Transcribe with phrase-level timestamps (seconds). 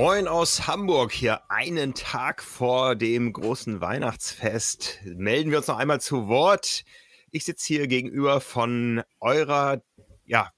[0.00, 4.98] Moin aus Hamburg, hier einen Tag vor dem großen Weihnachtsfest.
[5.04, 6.84] Melden wir uns noch einmal zu Wort.
[7.32, 9.82] Ich sitze hier gegenüber von eurer,
[10.24, 10.52] ja,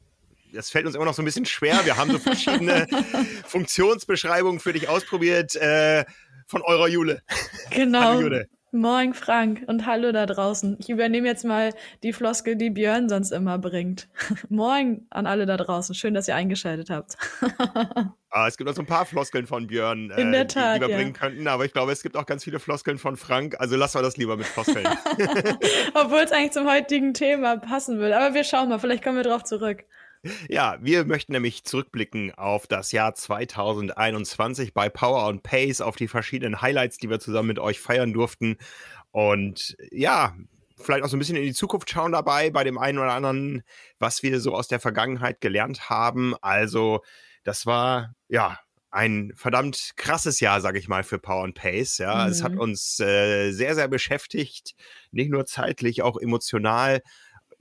[0.53, 1.85] das fällt uns immer noch so ein bisschen schwer.
[1.85, 2.87] Wir haben so verschiedene
[3.49, 5.57] Funktionsbeschreibungen für dich ausprobiert.
[5.57, 6.05] Äh,
[6.47, 7.21] von eurer Jule.
[7.71, 8.21] Genau.
[8.21, 8.47] Jule.
[8.75, 10.79] Moin Frank und hallo da draußen.
[10.81, 14.09] Ich übernehme jetzt mal die Floskel, die Björn sonst immer bringt.
[14.49, 15.95] Moin an alle da draußen.
[15.95, 17.17] Schön, dass ihr eingeschaltet habt.
[18.35, 20.81] Ah, es gibt noch so ein paar Floskeln von Björn, äh, der die, Tat, die
[20.81, 20.97] wir ja.
[20.97, 23.57] bringen könnten, aber ich glaube, es gibt auch ganz viele Floskeln von Frank.
[23.59, 24.87] Also lassen wir das lieber mit Floskeln.
[25.95, 28.17] Obwohl es eigentlich zum heutigen Thema passen würde.
[28.17, 29.85] Aber wir schauen mal, vielleicht kommen wir drauf zurück.
[30.49, 36.07] Ja, wir möchten nämlich zurückblicken auf das Jahr 2021 bei Power und Pace, auf die
[36.07, 38.57] verschiedenen Highlights, die wir zusammen mit euch feiern durften.
[39.11, 40.37] Und ja,
[40.79, 43.63] vielleicht auch so ein bisschen in die Zukunft schauen dabei, bei dem einen oder anderen,
[43.99, 46.35] was wir so aus der Vergangenheit gelernt haben.
[46.41, 47.01] Also,
[47.45, 51.99] das war ja ein verdammt krasses Jahr, sage ich mal, für Power and Pace.
[51.99, 52.61] Ja, es hat Mhm.
[52.61, 54.75] uns äh, sehr, sehr beschäftigt,
[55.11, 57.01] nicht nur zeitlich, auch emotional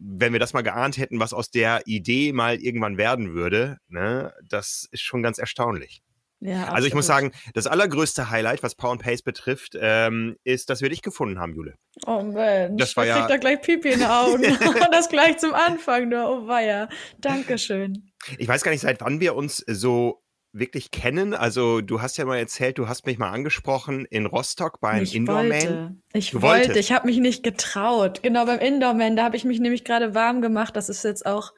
[0.03, 4.33] wenn wir das mal geahnt hätten, was aus der Idee mal irgendwann werden würde, ne,
[4.47, 6.01] das ist schon ganz erstaunlich.
[6.43, 10.71] Ja, Also ich muss sagen, das allergrößte Highlight, was Power and Pace betrifft, ähm, ist,
[10.71, 11.75] dass wir dich gefunden haben, Jule.
[12.07, 14.43] Oh Mensch, Das war da ja- er gleich Pipi in den Augen.
[14.45, 16.27] Und das gleich zum Anfang nur.
[16.27, 16.89] Oh weia.
[17.19, 18.09] Dankeschön.
[18.39, 20.23] Ich weiß gar nicht, seit wann wir uns so
[20.53, 21.33] wirklich kennen.
[21.33, 25.15] Also du hast ja mal erzählt, du hast mich mal angesprochen in Rostock beim ich
[25.15, 26.01] Indoor Man.
[26.13, 26.67] Ich Du wollte.
[26.67, 26.77] wolltest.
[26.79, 28.21] Ich habe mich nicht getraut.
[28.21, 30.75] Genau beim Indoor-Man, da habe ich mich nämlich gerade warm gemacht.
[30.75, 31.53] Das ist jetzt auch,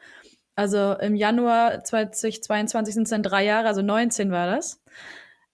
[0.55, 4.81] also im Januar 2022 sind es dann drei Jahre, also 19 war das.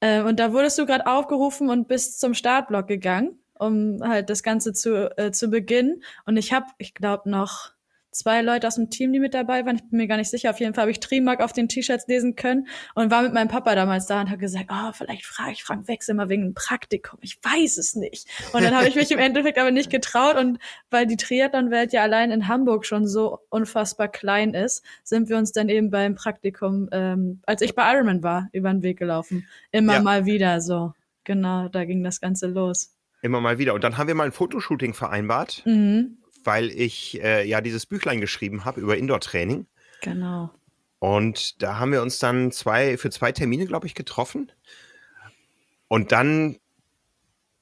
[0.02, 4.44] Ähm, und da wurdest du gerade aufgerufen und bist zum Startblock gegangen, um halt das
[4.44, 6.04] Ganze zu, äh, zu beginnen.
[6.26, 7.72] Und ich habe, ich glaube, noch
[8.12, 9.76] zwei Leute aus dem Team, die mit dabei waren.
[9.76, 10.50] Ich bin mir gar nicht sicher.
[10.50, 13.48] Auf jeden Fall habe ich Trimark auf den T-Shirts lesen können und war mit meinem
[13.50, 16.54] Papa damals da und habe gesagt, oh, vielleicht frage ich Frank Wechsel mal wegen einem
[16.54, 17.20] Praktikum.
[17.22, 18.28] Ich weiß es nicht.
[18.54, 20.60] Und dann habe ich mich im Endeffekt aber nicht getraut und
[20.90, 25.52] weil die Triathlon-Welt ja allein in Hamburg schon so unfassbar klein ist, sind wir uns
[25.52, 29.48] dann eben beim Praktikum, ähm, als ich bei Ironman war, über den Weg gelaufen.
[29.72, 30.02] Immer Ja.
[30.02, 30.94] mal wieder so.
[31.26, 32.96] Genau, da ging das Ganze los.
[33.22, 33.74] Immer mal wieder.
[33.74, 36.18] Und dann haben wir mal ein Fotoshooting vereinbart, Mhm,
[36.50, 39.68] weil ich äh, ja dieses Büchlein geschrieben habe über Indoor-Training.
[40.02, 40.50] genau.
[40.98, 44.52] Und da haben wir uns dann zwei, für zwei Termine, glaube ich, getroffen.
[45.88, 46.58] Und dann,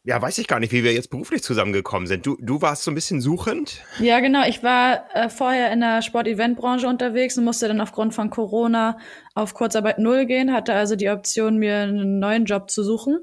[0.06, 2.26] ja, weiß ich gar nicht, wie wir jetzt beruflich zusammengekommen sind.
[2.26, 3.84] Du, du warst so ein bisschen suchend.
[4.00, 4.48] Ja, genau.
[4.48, 8.98] Ich war äh, vorher in der Sport-Event-Branche unterwegs und musste dann aufgrund von Corona
[9.36, 13.20] auf Kurzarbeit null gehen, hatte also die Option, mir einen neuen Job zu suchen.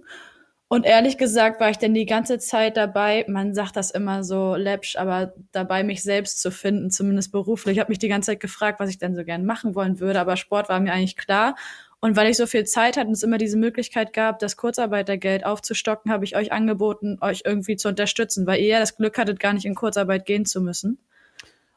[0.69, 4.57] Und ehrlich gesagt war ich dann die ganze Zeit dabei, man sagt das immer so
[4.57, 7.77] läppsch, aber dabei, mich selbst zu finden, zumindest beruflich.
[7.77, 10.21] Ich habe mich die ganze Zeit gefragt, was ich denn so gern machen wollen würde,
[10.21, 11.55] aber Sport war mir eigentlich klar.
[12.01, 15.45] Und weil ich so viel Zeit hatte und es immer diese Möglichkeit gab, das Kurzarbeitergeld
[15.47, 19.41] aufzustocken, habe ich euch angeboten, euch irgendwie zu unterstützen, weil ihr ja das Glück hattet,
[19.41, 20.99] gar nicht in Kurzarbeit gehen zu müssen.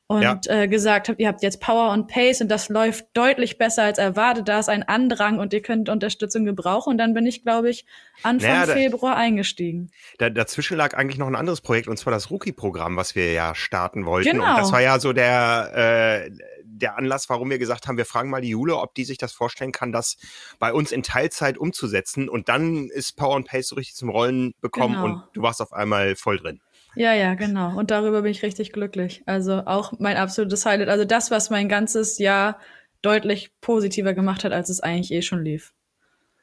[0.10, 0.40] Und Ja.
[0.48, 3.98] äh, gesagt habt, ihr habt jetzt Power und Pace und das läuft deutlich besser als
[3.98, 4.48] erwartet.
[4.48, 6.92] Da ist ein Andrang und ihr könnt Unterstützung gebrauchen.
[6.92, 7.86] Und dann bin ich, glaube ich,
[8.24, 9.92] Anfang Naja, da- Februar eingestiegen.
[10.18, 13.54] Da, dazwischen lag eigentlich noch ein anderes Projekt, und zwar das Rookie-Programm, was wir ja
[13.54, 14.32] starten wollten.
[14.32, 14.50] Genau.
[14.50, 16.32] Und das war ja so der, äh,
[16.64, 19.34] der Anlass, warum wir gesagt haben, wir fragen mal die Jule, ob die sich das
[19.34, 20.16] vorstellen kann, das
[20.58, 22.30] bei uns in Teilzeit umzusetzen.
[22.30, 25.06] Und dann ist Power and Pace so richtig zum Rollen bekommen Genau.
[25.06, 26.62] und du warst auf einmal voll drin.
[26.98, 27.78] Ja, ja, genau.
[27.78, 29.22] Und darüber bin ich richtig glücklich.
[29.28, 30.90] Also auch mein absolutes Highlight.
[30.90, 32.60] Also das, was mein ganzes Jahr
[33.04, 35.74] deutlich positiver gemacht hat, als es eigentlich eh schon lief.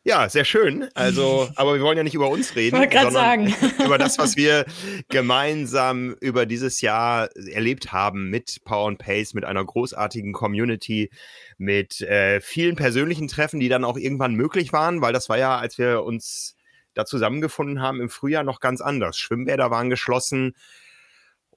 [0.05, 0.87] Ja, sehr schön.
[0.95, 3.55] Also, aber wir wollen ja nicht über uns reden, sondern sagen.
[3.85, 4.65] über das, was wir
[5.09, 11.11] gemeinsam über dieses Jahr erlebt haben mit Power and Pace, mit einer großartigen Community,
[11.59, 15.59] mit äh, vielen persönlichen Treffen, die dann auch irgendwann möglich waren, weil das war ja,
[15.59, 16.54] als wir uns
[16.95, 19.19] da zusammengefunden haben im Frühjahr noch ganz anders.
[19.19, 20.55] Schwimmbäder waren geschlossen.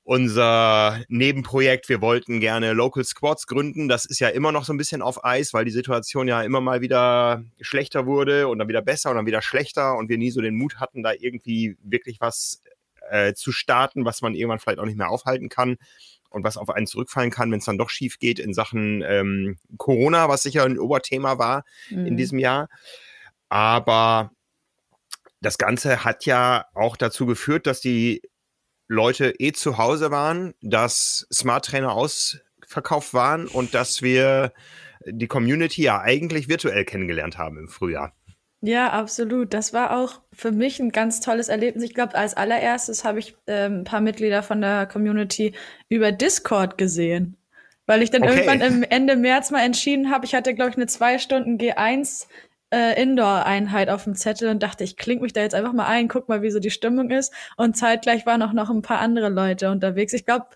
[0.04, 3.90] Unser Nebenprojekt, wir wollten gerne Local Squads gründen.
[3.90, 6.62] Das ist ja immer noch so ein bisschen auf Eis, weil die Situation ja immer
[6.62, 10.32] mal wieder schlechter wurde und dann wieder besser und dann wieder schlechter und wir nie
[10.32, 12.64] so den Mut hatten, da irgendwie wirklich was
[13.10, 15.78] äh, zu starten, was man irgendwann vielleicht auch nicht mehr aufhalten kann
[16.30, 19.58] und was auf einen zurückfallen kann, wenn es dann doch schief geht in Sachen ähm,
[19.78, 22.06] Corona, was sicher ein Oberthema war mhm.
[22.06, 22.70] in diesem Jahr.
[23.50, 24.32] Aber
[25.42, 28.22] das Ganze hat ja auch dazu geführt, dass die
[28.88, 34.54] Leute eh zu Hause waren, dass Smart Trainer ausverkauft waren und dass wir
[35.06, 38.14] die Community ja eigentlich virtuell kennengelernt haben im Frühjahr.
[38.62, 39.54] Ja, absolut.
[39.54, 41.84] Das war auch für mich ein ganz tolles Erlebnis.
[41.84, 45.54] Ich glaube, als allererstes habe ich ähm, ein paar Mitglieder von der Community
[45.90, 47.38] über Discord gesehen.
[47.86, 48.34] Weil ich dann okay.
[48.34, 52.28] irgendwann im Ende März mal entschieden habe, ich hatte, glaube ich, eine zwei Stunden G1
[52.72, 56.08] äh, Indoor-Einheit auf dem Zettel und dachte, ich klinge mich da jetzt einfach mal ein,
[56.08, 57.34] guck mal, wie so die Stimmung ist.
[57.56, 60.14] Und zeitgleich waren auch noch ein paar andere Leute unterwegs.
[60.14, 60.48] Ich glaube,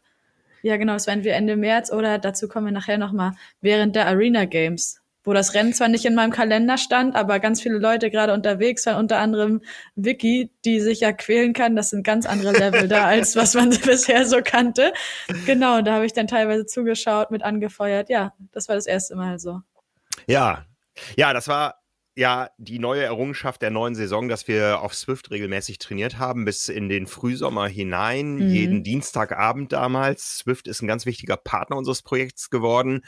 [0.62, 3.96] ja genau, es waren wir Ende März oder dazu kommen wir nachher noch mal während
[3.96, 7.78] der Arena Games wo das Rennen zwar nicht in meinem Kalender stand, aber ganz viele
[7.78, 9.62] Leute gerade unterwegs waren, unter anderem
[9.96, 11.75] Vicky, die sich ja quälen kann.
[11.75, 14.94] Das sind ganz andere Level da, als was man bisher so kannte.
[15.46, 18.10] Genau, da habe ich dann teilweise zugeschaut, mit angefeuert.
[18.10, 19.62] Ja, das war das erste Mal so.
[20.25, 20.66] Ja,
[21.16, 21.81] ja, das war
[22.16, 26.69] ja die neue Errungenschaft der neuen Saison, dass wir auf Swift regelmäßig trainiert haben, bis
[26.69, 28.50] in den Frühsommer hinein, mhm.
[28.50, 30.38] jeden Dienstagabend damals.
[30.40, 33.02] Swift ist ein ganz wichtiger Partner unseres Projekts geworden.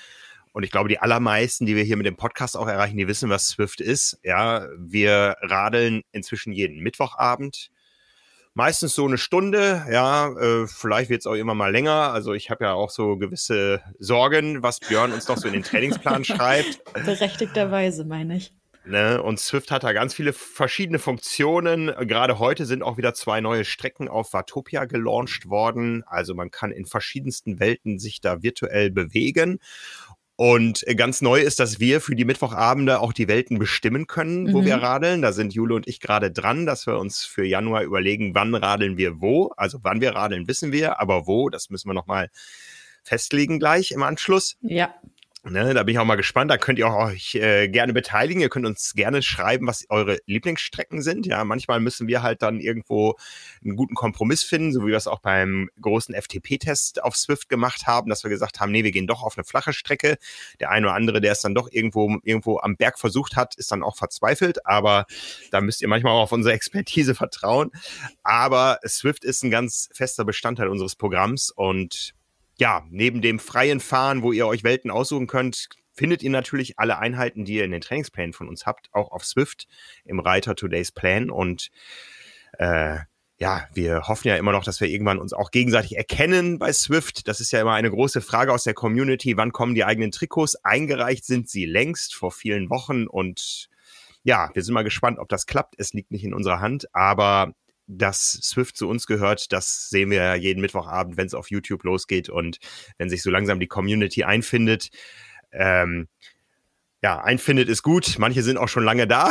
[0.53, 3.29] Und ich glaube, die allermeisten, die wir hier mit dem Podcast auch erreichen, die wissen,
[3.29, 4.19] was Swift ist.
[4.23, 7.71] Ja, wir radeln inzwischen jeden Mittwochabend.
[8.53, 12.13] Meistens so eine Stunde, ja, äh, vielleicht wird es auch immer mal länger.
[12.13, 15.63] Also ich habe ja auch so gewisse Sorgen, was Björn uns noch so in den
[15.63, 16.83] Trainingsplan schreibt.
[16.93, 18.53] Berechtigterweise, meine ich.
[18.85, 19.21] Ne?
[19.21, 21.87] Und Swift hat da ganz viele verschiedene Funktionen.
[22.01, 26.03] Gerade heute sind auch wieder zwei neue Strecken auf Watopia gelauncht worden.
[26.05, 29.59] Also man kann in verschiedensten Welten sich da virtuell bewegen.
[30.35, 34.51] Und äh, ganz neu ist, dass wir für die Mittwochabende auch die Welten bestimmen können,
[34.51, 34.65] wo mhm.
[34.65, 35.21] wir radeln.
[35.21, 38.97] Da sind Jule und ich gerade dran, dass wir uns für Januar überlegen, wann radeln
[38.97, 39.53] wir wo.
[39.55, 42.29] Also wann wir radeln, wissen wir, aber wo, das müssen wir nochmal
[43.03, 44.57] festlegen gleich im Anschluss.
[44.61, 44.95] Ja.
[45.45, 46.49] Ne, da bin ich auch mal gespannt.
[46.49, 48.41] Da könnt ihr auch euch äh, gerne beteiligen.
[48.41, 51.25] Ihr könnt uns gerne schreiben, was eure Lieblingsstrecken sind.
[51.25, 53.15] Ja, manchmal müssen wir halt dann irgendwo
[53.61, 57.87] einen guten Kompromiss finden, so wie wir es auch beim großen FTP-Test auf Swift gemacht
[57.87, 60.17] haben, dass wir gesagt haben, nee, wir gehen doch auf eine flache Strecke.
[60.61, 63.69] Der eine oder andere, der es dann doch irgendwo, irgendwo am Berg versucht hat, ist
[63.69, 64.65] dann auch verzweifelt.
[64.65, 65.05] Aber
[65.51, 67.71] da müsst ihr manchmal auch auf unsere Expertise vertrauen.
[68.23, 72.13] Aber Swift ist ein ganz fester Bestandteil unseres Programms und
[72.63, 76.97] ja, neben dem freien Fahren, wo ihr euch Welten aussuchen könnt, findet ihr natürlich alle
[76.97, 79.67] Einheiten, die ihr in den Trainingsplänen von uns habt, auch auf Swift
[80.05, 81.29] im Reiter Today's Plan.
[81.29, 81.71] Und
[82.57, 82.99] äh,
[83.37, 87.27] ja, wir hoffen ja immer noch, dass wir irgendwann uns auch gegenseitig erkennen bei Swift.
[87.27, 89.35] Das ist ja immer eine große Frage aus der Community.
[89.35, 90.55] Wann kommen die eigenen Trikots?
[90.63, 93.67] Eingereicht sind sie längst vor vielen Wochen und
[94.23, 95.75] ja, wir sind mal gespannt, ob das klappt.
[95.79, 97.55] Es liegt nicht in unserer Hand, aber
[97.87, 101.83] dass Swift zu uns gehört, das sehen wir ja jeden Mittwochabend, wenn es auf YouTube
[101.83, 102.59] losgeht und
[102.97, 104.89] wenn sich so langsam die Community einfindet.
[105.51, 106.07] Ähm,
[107.03, 108.17] ja, einfindet ist gut.
[108.17, 109.29] Manche sind auch schon lange da.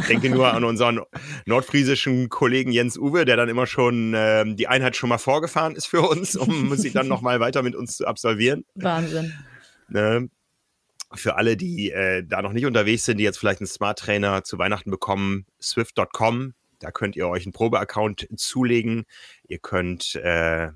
[0.00, 1.00] ich denke nur an unseren
[1.46, 5.86] nordfriesischen Kollegen Jens Uwe, der dann immer schon ähm, die Einheit schon mal vorgefahren ist
[5.86, 8.66] für uns, um sie dann nochmal weiter mit uns zu absolvieren.
[8.74, 9.32] Wahnsinn.
[9.88, 10.28] Ne?
[11.14, 14.44] Für alle, die äh, da noch nicht unterwegs sind, die jetzt vielleicht einen Smart Trainer
[14.44, 19.04] zu Weihnachten bekommen, swift.com da könnt ihr euch einen Probeaccount zulegen.
[19.46, 20.68] Ihr könnt äh,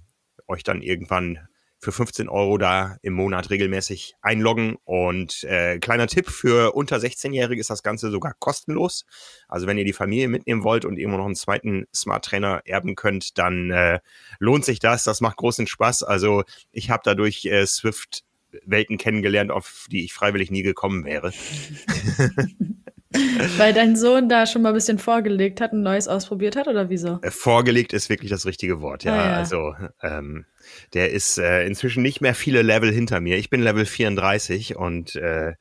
[0.46, 1.48] euch dann irgendwann
[1.82, 4.76] für 15 Euro da im Monat regelmäßig einloggen.
[4.84, 9.04] Und äh, kleiner Tipp, für unter 16-Jährige ist das Ganze sogar kostenlos.
[9.48, 12.94] Also wenn ihr die Familie mitnehmen wollt und irgendwo noch einen zweiten Smart Trainer erben
[12.94, 13.98] könnt, dann äh,
[14.38, 15.02] lohnt sich das.
[15.02, 16.04] Das macht großen Spaß.
[16.04, 18.22] Also ich habe dadurch äh, Swift
[18.64, 21.32] Welten kennengelernt, auf die ich freiwillig nie gekommen wäre.
[23.58, 26.88] Weil dein Sohn da schon mal ein bisschen vorgelegt hat, ein neues ausprobiert hat, oder
[26.88, 27.18] wieso?
[27.22, 29.14] Äh, vorgelegt ist wirklich das richtige Wort, ja.
[29.14, 29.36] Ah, ja.
[29.36, 30.46] Also ähm,
[30.94, 33.36] der ist äh, inzwischen nicht mehr viele Level hinter mir.
[33.36, 35.54] Ich bin Level 34 und äh,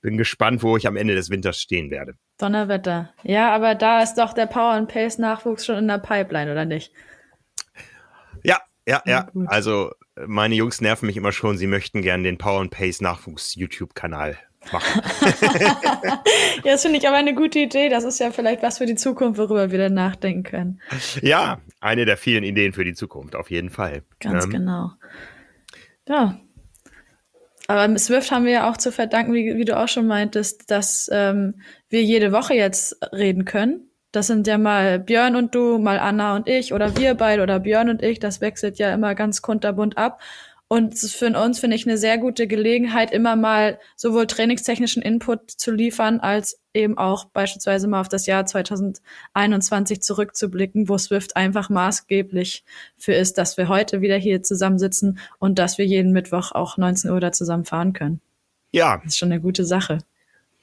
[0.00, 2.14] bin gespannt, wo ich am Ende des Winters stehen werde.
[2.38, 3.12] Donnerwetter.
[3.22, 6.64] Ja, aber da ist doch der Power and Pace Nachwuchs schon in der Pipeline, oder
[6.64, 6.92] nicht?
[8.42, 9.28] Ja, ja, ja.
[9.34, 9.92] ja also
[10.26, 11.56] meine Jungs nerven mich immer schon.
[11.56, 14.38] Sie möchten gerne den Power and Pace Nachwuchs YouTube-Kanal
[14.72, 15.02] machen.
[16.64, 17.88] ja, das finde ich aber eine gute Idee.
[17.88, 20.80] Das ist ja vielleicht was für die Zukunft, worüber wir dann nachdenken können.
[21.22, 24.02] Ja, eine der vielen Ideen für die Zukunft, auf jeden Fall.
[24.20, 24.90] Ganz ähm, genau.
[26.08, 26.40] Ja.
[27.66, 31.10] Aber Swift haben wir ja auch zu verdanken, wie, wie du auch schon meintest, dass
[31.12, 31.60] ähm,
[31.90, 33.88] wir jede Woche jetzt reden können.
[34.10, 37.60] Das sind ja mal Björn und du, mal Anna und ich oder wir beide oder
[37.60, 38.18] Björn und ich.
[38.18, 40.20] Das wechselt ja immer ganz kunterbunt ab.
[40.70, 45.02] Und es ist für uns, finde ich, eine sehr gute Gelegenheit, immer mal sowohl trainingstechnischen
[45.02, 51.36] Input zu liefern, als eben auch beispielsweise mal auf das Jahr 2021 zurückzublicken, wo Swift
[51.36, 52.64] einfach maßgeblich
[52.98, 57.10] für ist, dass wir heute wieder hier zusammensitzen und dass wir jeden Mittwoch auch 19
[57.10, 58.20] Uhr da zusammen fahren können.
[58.70, 58.98] Ja.
[58.98, 59.98] Das ist schon eine gute Sache.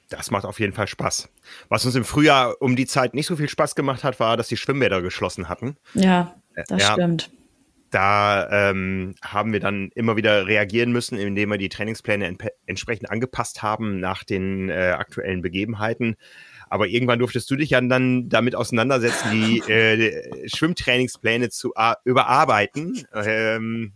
[0.08, 1.28] Das macht auf jeden Fall Spaß.
[1.68, 4.46] Was uns im Frühjahr um die Zeit nicht so viel Spaß gemacht hat, war, dass
[4.46, 5.76] die Schwimmbäder geschlossen hatten.
[5.94, 6.36] Ja,
[6.68, 7.28] das ja, stimmt
[7.90, 13.62] da ähm, haben wir dann immer wieder reagieren müssen, indem wir die Trainingspläne entsprechend angepasst
[13.62, 16.16] haben nach den äh, aktuellen Begebenheiten.
[16.68, 21.72] Aber irgendwann durftest du dich ja dann damit auseinandersetzen, die äh, Schwimmtrainingspläne zu
[22.04, 23.06] überarbeiten.
[23.14, 23.92] Ähm,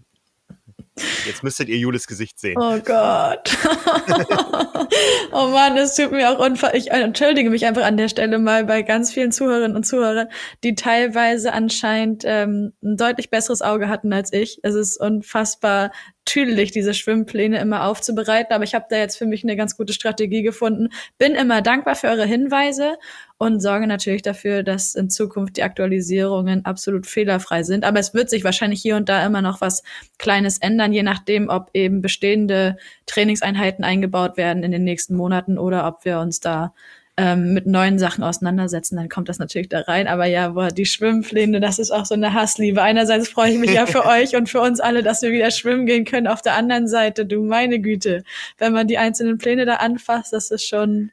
[1.26, 2.56] Jetzt müsstet ihr Julis Gesicht sehen.
[2.58, 3.56] Oh Gott.
[5.32, 6.76] oh Mann, es tut mir auch unfall.
[6.76, 10.28] Ich entschuldige mich einfach an der Stelle mal bei ganz vielen Zuhörerinnen und Zuhörern,
[10.64, 14.60] die teilweise anscheinend ähm, ein deutlich besseres Auge hatten als ich.
[14.62, 15.92] Es ist unfassbar
[16.24, 18.52] tüdelig, diese Schwimmpläne immer aufzubereiten.
[18.52, 20.88] Aber ich habe da jetzt für mich eine ganz gute Strategie gefunden.
[21.18, 22.98] Bin immer dankbar für eure Hinweise
[23.40, 27.86] und sorge natürlich dafür, dass in Zukunft die Aktualisierungen absolut fehlerfrei sind.
[27.86, 29.82] Aber es wird sich wahrscheinlich hier und da immer noch was
[30.18, 35.86] Kleines ändern, je nachdem, ob eben bestehende Trainingseinheiten eingebaut werden in den nächsten Monaten oder
[35.86, 36.74] ob wir uns da
[37.16, 40.06] ähm, mit neuen Sachen auseinandersetzen, dann kommt das natürlich da rein.
[40.06, 42.82] Aber ja, boah, die Schwimmpläne, das ist auch so eine Hassliebe.
[42.82, 45.86] Einerseits freue ich mich ja für euch und für uns alle, dass wir wieder schwimmen
[45.86, 46.26] gehen können.
[46.26, 48.22] Auf der anderen Seite, du meine Güte,
[48.58, 51.10] wenn man die einzelnen Pläne da anfasst, das ist schon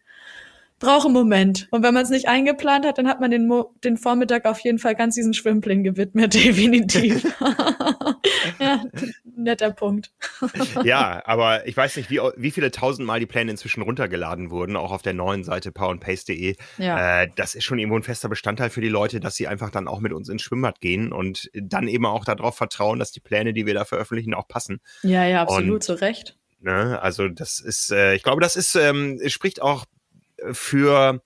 [0.80, 1.68] braucht einen Moment.
[1.72, 4.60] Und wenn man es nicht eingeplant hat, dann hat man den, Mo den Vormittag auf
[4.60, 7.24] jeden Fall ganz diesen Schwimmplan gewidmet, definitiv.
[8.60, 8.84] ja,
[9.36, 10.12] netter Punkt.
[10.84, 14.92] ja, aber ich weiß nicht, wie, wie viele tausendmal die Pläne inzwischen runtergeladen wurden, auch
[14.92, 16.56] auf der neuen Seite powerandpace.de.
[16.78, 17.24] Ja.
[17.24, 19.88] Äh, das ist schon irgendwo ein fester Bestandteil für die Leute, dass sie einfach dann
[19.88, 23.54] auch mit uns ins Schwimmbad gehen und dann eben auch darauf vertrauen, dass die Pläne,
[23.54, 24.80] die wir da veröffentlichen, auch passen.
[25.02, 26.38] Ja, ja, absolut, und, zu Recht.
[26.60, 29.86] Ne, also das ist, äh, ich glaube, das ist, ähm, spricht auch
[30.52, 31.22] für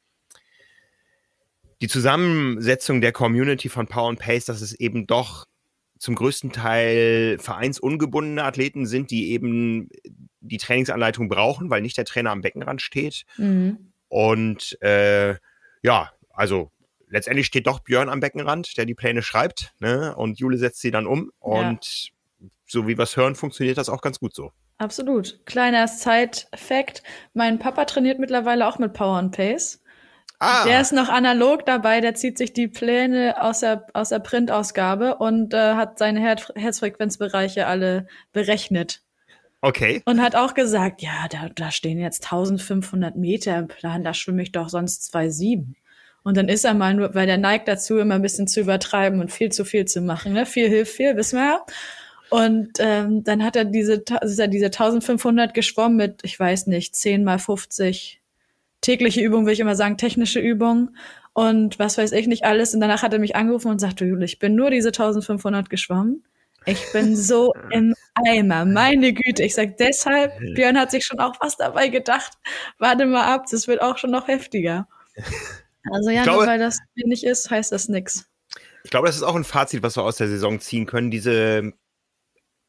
[1.82, 5.48] die Zusammensetzung der Community von Power and Pace, dass es eben doch
[5.98, 9.90] zum größten Teil vereinsungebundene Athleten sind, die eben
[10.40, 13.24] die Trainingsanleitung brauchen, weil nicht der Trainer am Beckenrand steht.
[13.38, 13.92] Mhm.
[14.08, 15.36] Und äh,
[15.84, 16.72] ja, also
[17.08, 20.16] letztendlich steht doch Björn am Beckenrand, der die Pläne schreibt, ne?
[20.16, 21.32] Und Jule setzt sie dann um.
[21.40, 22.48] Und ja.
[22.66, 24.52] so wie wir es hören, funktioniert das auch ganz gut so.
[24.82, 25.46] Absolut.
[25.46, 27.04] Kleiner Side-Fact.
[27.36, 29.80] Mein Papa trainiert mittlerweile auch mit Power and Pace.
[30.40, 30.64] Ah.
[30.66, 35.18] Der ist noch analog dabei, der zieht sich die Pläne aus der, aus der Printausgabe
[35.18, 39.04] und äh, hat seine Her Herzfrequenzbereiche alle berechnet.
[39.62, 40.02] Okay.
[40.06, 44.42] Und hat auch gesagt, ja, da, da stehen jetzt 1500 Meter im Plan, da schwimme
[44.42, 45.76] ich doch sonst 2,7.
[46.24, 49.20] Und dann ist er mal nur, weil der neigt dazu, immer ein bisschen zu übertreiben
[49.20, 50.34] und viel zu viel zu machen.
[50.34, 50.48] Ne?
[50.48, 51.66] Viel hilft viel, wissen wir ja.
[52.32, 56.96] Und ähm, dann hat er diese, ist er diese 1500 geschwommen mit, ich weiß nicht,
[56.96, 58.22] 10 mal 50
[58.80, 60.96] tägliche Übungen, will ich immer sagen, technische Übungen
[61.34, 62.74] und was weiß ich nicht alles.
[62.74, 66.24] Und danach hat er mich angerufen und sagte, Jule, ich bin nur diese 1500 geschwommen.
[66.66, 69.44] Ich bin so im Eimer, meine Güte.
[69.44, 72.32] Ich sag deshalb, Björn hat sich schon auch was dabei gedacht.
[72.80, 74.88] Warte mal ab, das wird auch schon noch heftiger.
[75.92, 78.30] Also ja, glaube, nur weil das nicht ist, heißt das nix.
[78.84, 81.10] Ich glaube, das ist auch ein Fazit, was wir aus der Saison ziehen können.
[81.10, 81.74] Diese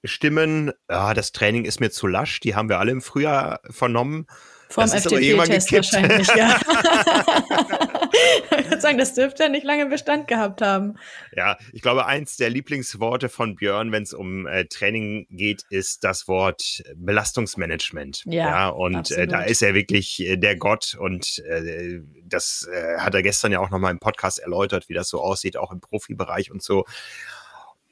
[0.05, 4.27] Stimmen, ja, das Training ist mir zu lasch, die haben wir alle im Frühjahr vernommen.
[4.69, 6.59] Vom FDP-Test wahrscheinlich, ja.
[8.59, 10.95] ich würde sagen, das dürfte ja nicht lange Bestand gehabt haben.
[11.37, 16.05] Ja, ich glaube, eins der Lieblingsworte von Björn, wenn es um äh, Training geht, ist
[16.05, 18.23] das Wort Belastungsmanagement.
[18.25, 22.99] Ja, ja und äh, da ist er wirklich äh, der Gott und äh, das äh,
[22.99, 25.81] hat er gestern ja auch nochmal im Podcast erläutert, wie das so aussieht, auch im
[25.81, 26.87] Profibereich und so.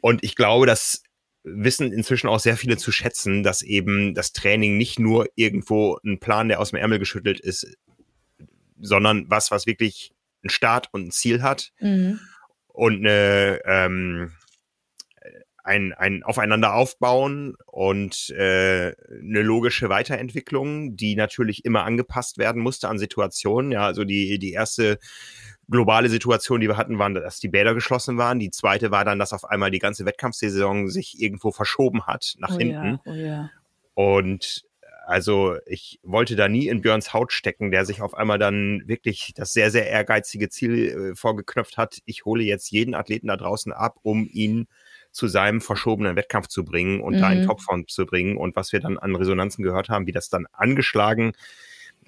[0.01, 1.03] Und ich glaube, dass
[1.43, 6.21] wissen inzwischen auch sehr viele zu schätzen, dass eben das Training nicht nur irgendwo ein
[6.21, 7.67] Plan, der aus dem Ärmel geschüttelt ist,
[8.79, 12.21] sondern was, was wirklich einen Start und ein Ziel hat mhm.
[12.69, 14.33] und eine, ähm,
[15.63, 22.89] ein, ein Aufeinander aufbauen und äh, eine logische Weiterentwicklung, die natürlich immer angepasst werden musste
[22.89, 23.73] an Situationen.
[23.73, 24.99] Ja, also die, die erste
[25.71, 28.39] globale Situation, die wir hatten, waren, dass die Bäder geschlossen waren.
[28.39, 32.55] Die zweite war dann, dass auf einmal die ganze Wettkampfsaison sich irgendwo verschoben hat nach
[32.55, 33.01] oh hinten.
[33.05, 33.51] Ja, oh ja.
[33.95, 34.65] Und
[35.07, 39.33] also ich wollte da nie in Björns Haut stecken, der sich auf einmal dann wirklich
[39.35, 41.99] das sehr, sehr ehrgeizige Ziel äh, vorgeknöpft hat.
[42.05, 44.69] Ich hole jetzt jeden Athleten da draußen ab, um ihn
[45.11, 47.21] zu seinem verschobenen Wettkampf zu bringen und mhm.
[47.21, 48.37] da in Topform zu bringen.
[48.37, 51.33] Und was wir dann an Resonanzen gehört haben, wie das dann angeschlagen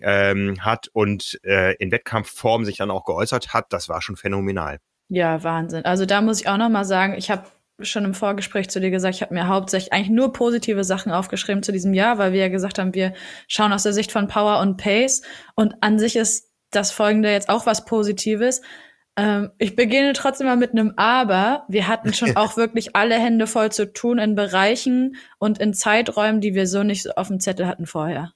[0.02, 4.78] ähm, hat und äh, in Wettkampfform sich dann auch geäußert hat, das war schon phänomenal.
[5.08, 5.84] Ja, Wahnsinn.
[5.84, 7.44] Also da muss ich auch noch mal sagen, ich habe
[7.80, 11.62] schon im Vorgespräch zu dir gesagt, ich habe mir hauptsächlich eigentlich nur positive Sachen aufgeschrieben
[11.62, 13.12] zu diesem Jahr, weil wir ja gesagt haben, wir
[13.48, 15.22] schauen aus der Sicht von Power und Pace
[15.54, 18.62] und an sich ist das folgende jetzt auch was Positives.
[19.16, 21.64] Ähm, ich beginne trotzdem mal mit einem Aber.
[21.68, 26.40] Wir hatten schon auch wirklich alle Hände voll zu tun in Bereichen und in Zeiträumen,
[26.40, 28.32] die wir so nicht auf dem Zettel hatten vorher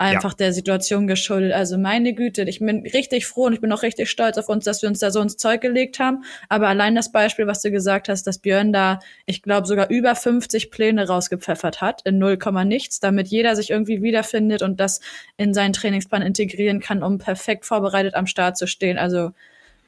[0.00, 0.36] einfach ja.
[0.38, 1.52] der Situation geschuldet.
[1.52, 4.64] Also meine Güte, ich bin richtig froh und ich bin auch richtig stolz auf uns,
[4.64, 6.24] dass wir uns da so ins Zeug gelegt haben.
[6.48, 10.14] Aber allein das Beispiel, was du gesagt hast, dass Björn da, ich glaube, sogar über
[10.14, 15.00] 50 Pläne rausgepfeffert hat in 0, nichts, damit jeder sich irgendwie wiederfindet und das
[15.36, 18.96] in seinen Trainingsplan integrieren kann, um perfekt vorbereitet am Start zu stehen.
[18.96, 19.32] Also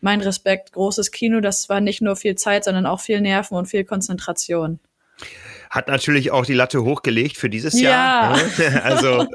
[0.02, 3.66] mein Respekt, großes Kino, das war nicht nur viel Zeit, sondern auch viel Nerven und
[3.66, 4.78] viel Konzentration
[5.72, 7.90] hat natürlich auch die Latte hochgelegt für dieses ja.
[7.90, 8.36] Jahr.
[8.36, 8.82] Ne?
[8.82, 9.26] Also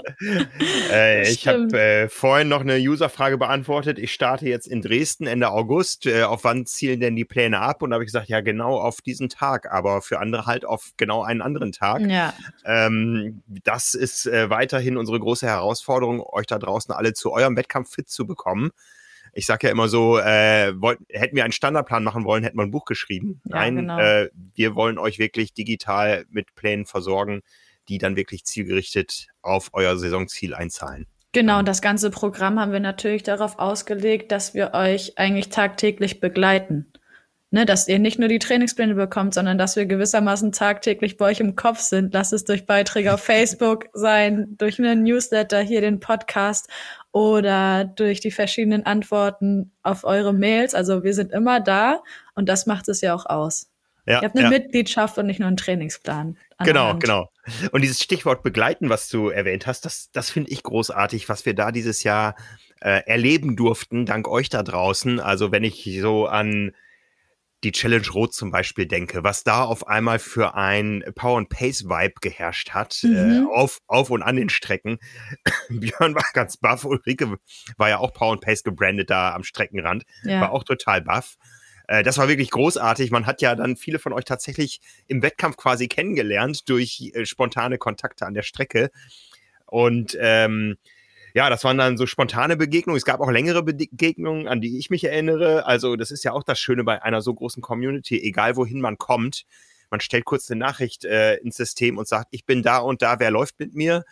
[0.92, 3.98] äh, ich habe äh, vorhin noch eine Userfrage beantwortet.
[3.98, 6.06] Ich starte jetzt in Dresden Ende August.
[6.06, 7.82] Äh, auf wann zielen denn die Pläne ab?
[7.82, 10.92] Und da habe ich gesagt, ja genau auf diesen Tag, aber für andere halt auf
[10.96, 12.02] genau einen anderen Tag.
[12.02, 12.36] Ja.
[12.66, 17.96] Ähm, das ist äh, weiterhin unsere große Herausforderung, euch da draußen alle zu eurem Wettkampf
[17.96, 18.72] fit zu bekommen
[19.38, 22.64] ich sage ja immer so, äh, wollt, hätten wir einen Standardplan machen wollen, hätten wir
[22.64, 23.40] ein Buch geschrieben.
[23.46, 24.00] Ja, Nein, genau.
[24.00, 27.42] äh, wir wollen euch wirklich digital mit Plänen versorgen,
[27.88, 31.06] die dann wirklich zielgerichtet auf euer Saisonziel einzahlen.
[31.34, 36.20] Genau, und das ganze Programm haben wir natürlich darauf ausgelegt, dass wir euch eigentlich tagtäglich
[36.20, 36.92] begleiten.
[37.50, 41.40] Ne, dass ihr nicht nur die Trainingspläne bekommt, sondern dass wir gewissermaßen tagtäglich bei euch
[41.40, 42.14] im Kopf sind.
[42.14, 46.70] Lasst es durch Beiträge auf Facebook sein, durch einen Newsletter, hier den Podcast
[47.14, 50.76] oder durch die verschiedenen Antworten auf eure Mails.
[50.76, 52.04] Also wir sind immer da
[52.36, 53.70] und das macht es ja auch aus.
[54.06, 54.50] Ja, Ihr habt eine ja.
[54.50, 56.38] Mitgliedschaft und nicht nur einen Trainingsplan.
[56.66, 57.30] Genau, genau.
[57.72, 61.54] Und dieses Stichwort begleiten, was du erwähnt hast, das, das finde ich großartig, was wir
[61.54, 62.36] da dieses Jahr
[62.82, 65.20] äh, erleben durften, dank euch da draußen.
[65.20, 66.74] Also wenn ich so an
[67.64, 71.86] die Challenge Rot zum Beispiel denke, was da auf einmal für ein Power and Pace
[71.86, 73.48] Vibe geherrscht hat, äh, mhm.
[73.48, 75.00] äh, auf, auf und an den Strecken.
[75.70, 77.38] Björn war ganz baff, Ulrike
[77.78, 80.42] war ja auch Power and Pace gebrandet da am Streckenrand, ja.
[80.42, 81.36] war auch total baff.
[81.88, 83.12] Äh, das war wirklich großartig.
[83.12, 87.78] Man hat ja dann viele von euch tatsächlich im Wettkampf quasi kennengelernt durch äh, spontane
[87.78, 88.92] Kontakte an der Strecke.
[89.66, 90.78] Und ähm,
[91.38, 92.98] ja, das waren dann so spontane Begegnungen.
[92.98, 95.68] Es gab auch längere Begegnungen, an die ich mich erinnere.
[95.68, 98.98] Also das ist ja auch das Schöne bei einer so großen Community, egal wohin man
[98.98, 99.46] kommt.
[99.92, 103.20] Man stellt kurz eine Nachricht äh, ins System und sagt, ich bin da und da,
[103.20, 104.04] wer läuft mit mir?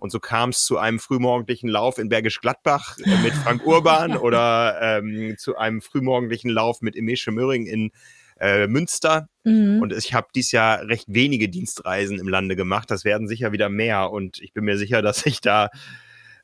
[0.00, 4.16] Und so kam es zu einem frühmorgendlichen Lauf in Bergisch Gladbach äh, mit Frank Urban
[4.16, 7.92] oder ähm, zu einem frühmorgendlichen Lauf mit Emesche Möhring in
[8.40, 9.28] äh, Münster.
[9.44, 9.82] Mhm.
[9.82, 12.90] Und ich habe dieses Jahr recht wenige Dienstreisen im Lande gemacht.
[12.90, 14.10] Das werden sicher wieder mehr.
[14.10, 15.70] Und ich bin mir sicher, dass ich da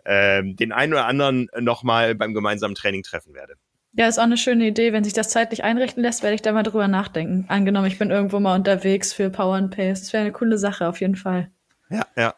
[0.08, 3.54] ähm, den einen oder anderen nochmal beim gemeinsamen Training treffen werde.
[3.92, 4.92] Ja, ist auch eine schöne Idee.
[4.92, 7.44] Wenn sich das zeitlich einrichten lässt, werde ich da mal drüber nachdenken.
[7.48, 10.00] Angenommen, ich bin irgendwo mal unterwegs für Power and Pace.
[10.00, 11.50] Das wäre eine coole Sache, auf jeden Fall.
[11.90, 12.34] Ja, ja.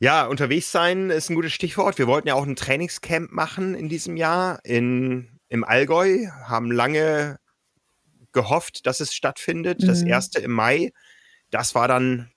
[0.00, 1.98] Ja, unterwegs sein ist ein gutes Stichwort.
[1.98, 7.38] Wir wollten ja auch ein Trainingscamp machen in diesem Jahr in, im Allgäu, haben lange
[8.32, 9.82] gehofft, dass es stattfindet.
[9.82, 9.86] Mhm.
[9.86, 10.90] Das erste im Mai.
[11.50, 12.30] Das war dann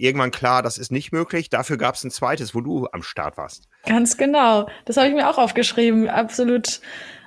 [0.00, 1.50] irgendwann klar, das ist nicht möglich.
[1.50, 3.68] Dafür gab es ein zweites, wo du am Start warst.
[3.86, 4.68] Ganz genau.
[4.84, 6.08] Das habe ich mir auch aufgeschrieben.
[6.08, 6.80] Absolut,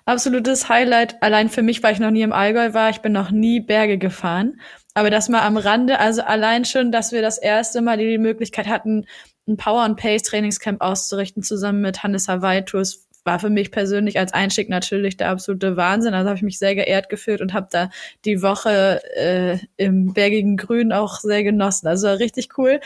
[0.05, 1.21] absolutes Highlight.
[1.21, 2.89] Allein für mich, weil ich noch nie im Allgäu war.
[2.89, 4.59] Ich bin noch nie Berge gefahren.
[4.93, 8.67] Aber das mal am Rande, also allein schon, dass wir das erste Mal die Möglichkeit
[8.67, 9.05] hatten,
[9.47, 14.19] ein Power and Pace Trainingscamp auszurichten, zusammen mit Hannes Hawaii Tours war für mich persönlich
[14.19, 16.13] als Einstieg natürlich der absolute Wahnsinn.
[16.13, 17.89] Also habe ich mich sehr geehrt gefühlt und habe da
[18.25, 21.87] die Woche äh, im bergigen Grün auch sehr genossen.
[21.87, 22.79] Also richtig cool.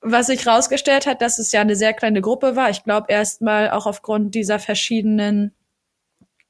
[0.00, 2.70] Was sich rausgestellt hat, dass es ja eine sehr kleine Gruppe war.
[2.70, 5.52] Ich glaube erstmal auch aufgrund dieser verschiedenen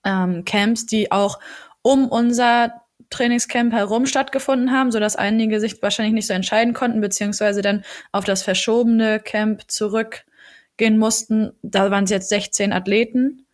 [0.04, 1.38] ähm, Camps, die auch
[1.82, 7.00] um unser Trainingscamp herum stattgefunden haben, so dass einige sich wahrscheinlich nicht so entscheiden konnten,
[7.00, 10.24] beziehungsweise dann auf das verschobene Camp zurück
[10.78, 13.44] gehen mussten, da waren es jetzt 16 Athleten,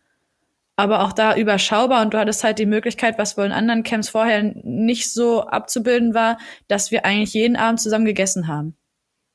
[0.77, 2.01] aber auch da überschaubar.
[2.01, 6.13] Und du hattest halt die Möglichkeit, was wohl in anderen Camps vorher nicht so abzubilden
[6.13, 8.75] war, dass wir eigentlich jeden Abend zusammen gegessen haben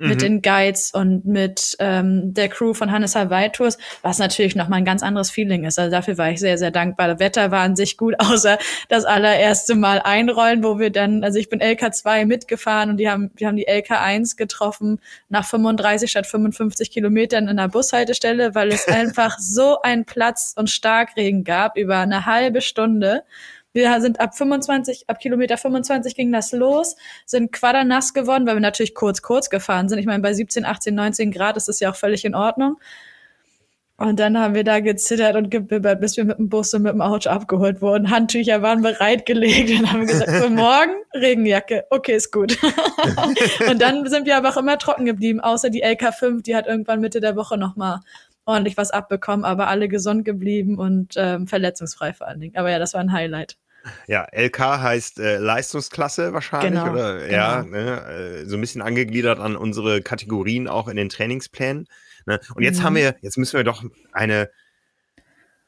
[0.01, 0.19] mit mhm.
[0.19, 4.85] den Guides und mit ähm, der Crew von Hannes Hawaii Tours, was natürlich nochmal ein
[4.87, 5.79] ganz anderes Feeling ist.
[5.79, 7.09] Also dafür war ich sehr, sehr dankbar.
[7.09, 8.59] Das Wetter war an sich gut, außer
[8.89, 13.31] das allererste Mal einrollen, wo wir dann, also ich bin LK2 mitgefahren und die haben,
[13.37, 18.89] wir haben die LK1 getroffen nach 35 statt 55 Kilometern in einer Bushaltestelle, weil es
[18.89, 23.23] einfach so einen Platz und Starkregen gab über eine halbe Stunde.
[23.73, 28.61] Wir sind ab 25, ab Kilometer 25 ging das los, sind quadernass geworden, weil wir
[28.61, 29.99] natürlich kurz, kurz gefahren sind.
[29.99, 32.79] Ich meine, bei 17, 18, 19 Grad ist das ja auch völlig in Ordnung.
[34.01, 36.93] Und dann haben wir da gezittert und gebibbert, bis wir mit dem Bus und mit
[36.95, 38.11] dem Auto abgeholt wurden.
[38.11, 41.85] Handtücher waren bereitgelegt und haben gesagt, für morgen Regenjacke.
[41.91, 42.57] Okay, ist gut.
[43.71, 47.01] und dann sind wir aber auch immer trocken geblieben, außer die LK5, die hat irgendwann
[47.01, 48.01] Mitte der Woche nochmal
[48.51, 52.57] ordentlich was abbekommen, aber alle gesund geblieben und ähm, verletzungsfrei vor allen Dingen.
[52.57, 53.57] Aber ja, das war ein Highlight.
[54.07, 57.31] Ja, LK heißt äh, Leistungsklasse wahrscheinlich, Genau, oder?
[57.31, 57.77] Ja, genau.
[57.77, 58.01] ne,
[58.43, 61.87] äh, so ein bisschen angegliedert an unsere Kategorien auch in den Trainingsplänen.
[62.27, 62.41] Ne?
[62.55, 62.85] Und jetzt Mhm.
[62.85, 63.83] haben wir, jetzt müssen wir doch
[64.13, 64.51] eine,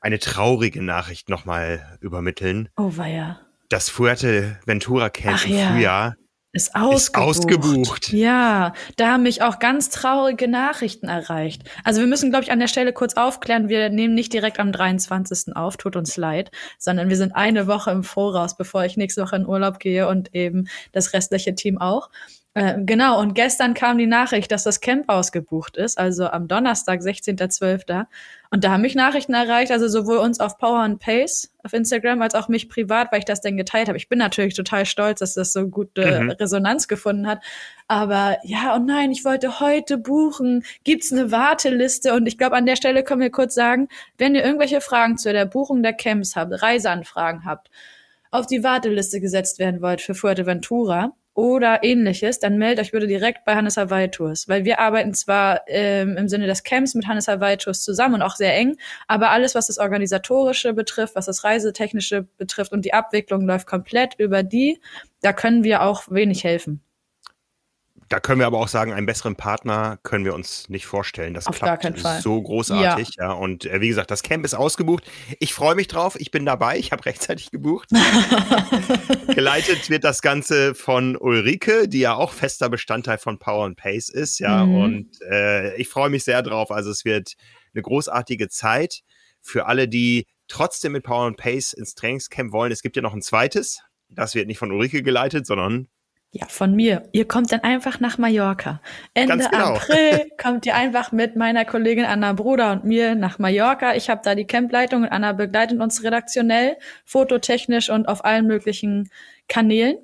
[0.00, 2.68] eine traurige Nachricht nochmal übermitteln.
[2.76, 3.40] Oh weia.
[3.70, 6.14] Das Fuerteventura Camp Ach im ja.
[6.54, 7.38] Ist ausgebucht.
[7.38, 8.12] ausgebucht.
[8.12, 11.62] Ja, da haben mich auch ganz traurige Nachrichten erreicht.
[11.82, 14.70] Also wir müssen, glaube ich, an der Stelle kurz aufklären, wir nehmen nicht direkt am
[14.70, 15.56] 23.
[15.56, 19.36] auf, tut uns leid, sondern wir sind eine Woche im Voraus, bevor ich nächste Woche
[19.36, 22.10] in Urlaub gehe und eben das restliche Team auch.
[22.54, 27.00] Äh, genau, und gestern kam die Nachricht, dass das Camp ausgebucht ist, also am Donnerstag,
[27.00, 28.04] 16.12.
[28.50, 32.20] Und da haben mich Nachrichten erreicht, also sowohl uns auf Power and Pace auf Instagram
[32.20, 33.96] als auch mich privat, weil ich das dann geteilt habe.
[33.96, 36.30] Ich bin natürlich total stolz, dass das so gute Mhm.
[36.32, 37.42] Resonanz gefunden hat.
[37.88, 40.62] Aber ja, oh nein, ich wollte heute buchen.
[40.84, 42.12] Gibt's eine Warteliste?
[42.12, 43.88] Und ich glaube, an der Stelle können wir kurz sagen,
[44.18, 47.70] wenn ihr irgendwelche Fragen zu der Buchung der Camps habt, Reiseanfragen habt,
[48.30, 53.44] auf die Warteliste gesetzt werden wollt für Fuerteventura oder ähnliches, dann meldet euch bitte direkt
[53.44, 57.28] bei Hannes Hawaii Tours, weil wir arbeiten zwar ähm, im Sinne des Camps mit Hannes
[57.28, 58.76] Hawaii Tours zusammen und auch sehr eng,
[59.08, 64.14] aber alles, was das Organisatorische betrifft, was das Reisetechnische betrifft und die Abwicklung läuft komplett
[64.18, 64.80] über die,
[65.22, 66.82] da können wir auch wenig helfen.
[68.12, 71.32] Da können wir aber auch sagen, einen besseren Partner können wir uns nicht vorstellen.
[71.32, 72.20] Das Auf gar klappt keinen Fall.
[72.20, 73.12] so großartig.
[73.18, 73.32] Ja.
[73.32, 75.10] Und äh, wie gesagt, das Camp ist ausgebucht.
[75.38, 76.16] Ich freue mich drauf.
[76.20, 76.76] Ich bin dabei.
[76.76, 77.88] Ich habe rechtzeitig gebucht.
[79.34, 84.10] Geleitet wird das Ganze von Ulrike, die ja auch fester Bestandteil von Power and Pace
[84.10, 84.38] ist.
[84.40, 84.74] Ja, Mhm.
[84.76, 86.70] und äh, ich freue mich sehr drauf.
[86.70, 87.32] Also es wird
[87.74, 89.00] eine großartige Zeit
[89.40, 92.72] für alle, die trotzdem mit Power and Pace ins Trainingscamp wollen.
[92.72, 93.80] Es gibt ja noch ein zweites.
[94.10, 95.88] Das wird nicht von Ulrike geleitet, sondern
[96.34, 97.02] Ja, von mir.
[97.12, 98.80] Ihr kommt dann einfach nach Mallorca.
[99.12, 99.74] Ende genau.
[99.74, 103.94] April kommt ihr einfach mit meiner Kollegin Anna Bruder und mir nach Mallorca.
[103.94, 109.10] Ich habe da die Campleitung und Anna begleitet uns redaktionell, fototechnisch und auf allen möglichen
[109.46, 109.98] Kanälen.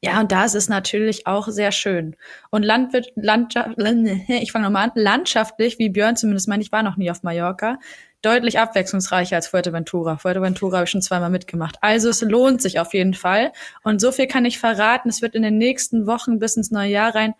[0.00, 2.14] Ja, und da ist es natürlich auch sehr schön.
[2.50, 3.74] Und Landwirt, Landschaft,
[4.28, 7.78] ich fange nochmal an, landschaftlich, wie Björn zumindest meint, ich war noch nie auf Mallorca,
[8.22, 10.16] deutlich abwechslungsreicher als Fuerteventura.
[10.16, 11.76] Fuerteventura habe ich schon zweimal mitgemacht.
[11.80, 13.52] Also es lohnt sich auf jeden Fall.
[13.82, 15.08] Und so viel kann ich verraten.
[15.08, 17.34] Es wird in den nächsten Wochen bis ins neue Jahr rein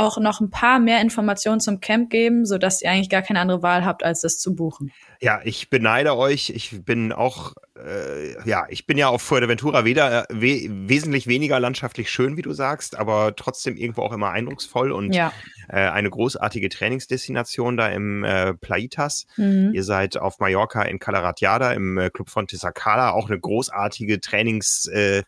[0.00, 3.62] auch noch ein paar mehr Informationen zum Camp geben, sodass ihr eigentlich gar keine andere
[3.62, 4.92] Wahl habt, als das zu buchen.
[5.20, 6.50] Ja, ich beneide euch.
[6.50, 11.60] Ich bin auch, äh, ja, ich bin ja auf Fuerteventura weder, äh, we wesentlich weniger
[11.60, 15.32] landschaftlich schön, wie du sagst, aber trotzdem irgendwo auch immer eindrucksvoll und Ja.
[15.68, 19.26] äh, eine großartige Trainingsdestination da im äh, Plaitas.
[19.36, 19.72] Mhm.
[19.74, 25.20] Ihr seid auf Mallorca in Calaratiada im äh, Club von Tisacala, auch eine großartige Trainingsdestination.
[25.20, 25.22] Äh,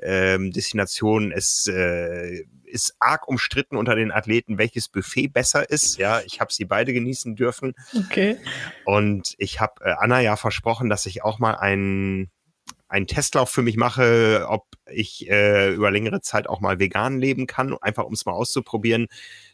[0.00, 1.32] ähm, Destination.
[1.32, 5.96] es äh, ist arg umstritten unter den Athleten, welches Buffet besser ist.
[5.96, 7.74] Ja, ich habe sie beide genießen dürfen.
[7.96, 8.36] Okay.
[8.84, 12.30] Und ich habe äh, Anna ja versprochen, dass ich auch mal einen,
[12.88, 17.46] einen Testlauf für mich mache, ob ich äh, über längere Zeit auch mal vegan leben
[17.46, 19.06] kann, einfach um es mal auszuprobieren.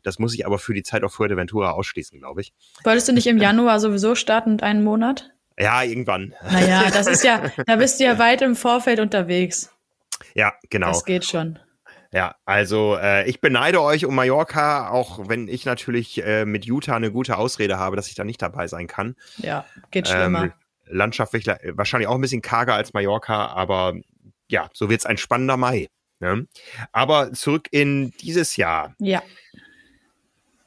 [0.03, 2.55] Das muss ich aber für die Zeit auf Fuerteventura ausschließen, glaube ich.
[2.85, 5.31] Wolltest du nicht im Januar sowieso starten mit einem Monat?
[5.59, 6.35] Ja, irgendwann.
[6.43, 9.71] Naja, das ist ja, da bist du ja weit im Vorfeld unterwegs.
[10.35, 10.89] Ja, genau.
[10.89, 11.59] Das geht schon.
[12.13, 16.97] Ja, also äh, ich beneide euch um Mallorca, auch wenn ich natürlich äh, mit Utah
[16.97, 19.15] eine gute Ausrede habe, dass ich da nicht dabei sein kann.
[19.37, 20.43] Ja, geht schlimmer.
[20.45, 20.53] Ähm,
[20.87, 23.95] landschaftlich la- wahrscheinlich auch ein bisschen karger als Mallorca, aber
[24.49, 25.89] ja, so wird's ein spannender Mai.
[26.19, 26.49] Ne?
[26.91, 28.95] Aber zurück in dieses Jahr.
[28.99, 29.23] ja.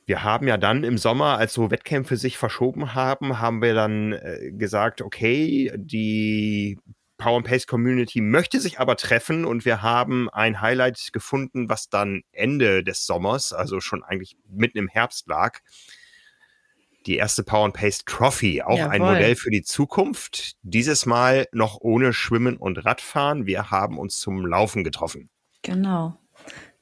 [0.05, 4.11] Wir haben ja dann im Sommer, als so Wettkämpfe sich verschoben haben, haben wir dann
[4.11, 6.77] äh, gesagt, okay, die
[7.23, 11.87] Power and Pace Community möchte sich aber treffen und wir haben ein Highlight gefunden, was
[11.87, 15.59] dann Ende des Sommers, also schon eigentlich mitten im Herbst lag.
[17.05, 19.13] Die erste Power and Pace Trophy, auch ein Jawohl.
[19.13, 20.57] Modell für die Zukunft.
[20.63, 23.45] Dieses Mal noch ohne Schwimmen und Radfahren.
[23.45, 25.29] Wir haben uns zum Laufen getroffen.
[25.61, 26.17] Genau.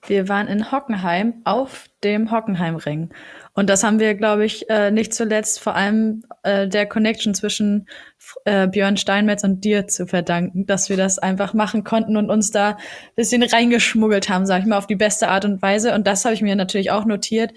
[0.08, 3.14] Wir waren in Hockenheim auf dem Hockenheimring.
[3.54, 7.88] Und das haben wir, glaube ich, äh, nicht zuletzt vor allem äh, der Connection zwischen
[8.46, 12.52] äh, Björn Steinmetz und dir zu verdanken, dass wir das einfach machen konnten und uns
[12.52, 12.78] da
[13.16, 15.94] bisschen reingeschmuggelt haben, sag ich mal, auf die beste Art und Weise.
[15.94, 17.52] Und das habe ich mir natürlich auch notiert.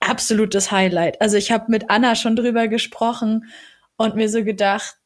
[0.00, 1.20] Absolutes Highlight.
[1.20, 3.44] Also ich habe mit Anna schon drüber gesprochen
[3.96, 4.96] und mir so gedacht,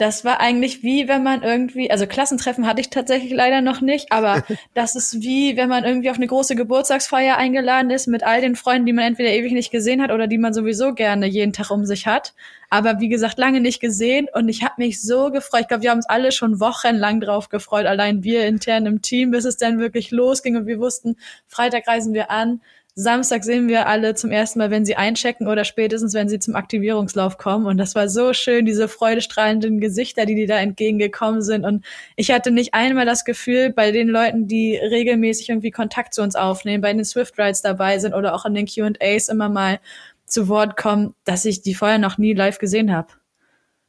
[0.00, 4.10] das war eigentlich wie, wenn man irgendwie, also Klassentreffen hatte ich tatsächlich leider noch nicht,
[4.12, 4.42] aber
[4.74, 8.56] das ist wie, wenn man irgendwie auf eine große Geburtstagsfeier eingeladen ist mit all den
[8.56, 11.70] Freunden, die man entweder ewig nicht gesehen hat oder die man sowieso gerne jeden Tag
[11.70, 12.32] um sich hat.
[12.70, 15.62] Aber wie gesagt, lange nicht gesehen und ich habe mich so gefreut.
[15.62, 19.32] Ich glaube, wir haben uns alle schon wochenlang drauf gefreut, allein wir intern im Team,
[19.32, 22.62] bis es dann wirklich losging und wir wussten, Freitag reisen wir an.
[22.94, 26.56] Samstag sehen wir alle zum ersten Mal, wenn sie einchecken oder spätestens, wenn sie zum
[26.56, 27.66] Aktivierungslauf kommen.
[27.66, 31.64] Und das war so schön, diese freudestrahlenden Gesichter, die die da entgegengekommen sind.
[31.64, 31.84] Und
[32.16, 36.34] ich hatte nicht einmal das Gefühl, bei den Leuten, die regelmäßig irgendwie Kontakt zu uns
[36.34, 39.80] aufnehmen, bei den Swift Rides dabei sind oder auch in den Q&As immer mal
[40.26, 43.08] zu Wort kommen, dass ich die vorher noch nie live gesehen habe.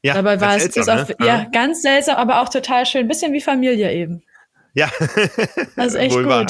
[0.04, 1.16] Ja, Dabei war es seltsam, auf, ne?
[1.28, 3.08] ja, ganz seltsam, aber auch total schön.
[3.08, 4.24] Bisschen wie Familie eben.
[4.74, 4.90] Ja.
[5.76, 6.26] Das ist echt gut.
[6.26, 6.48] Wahr.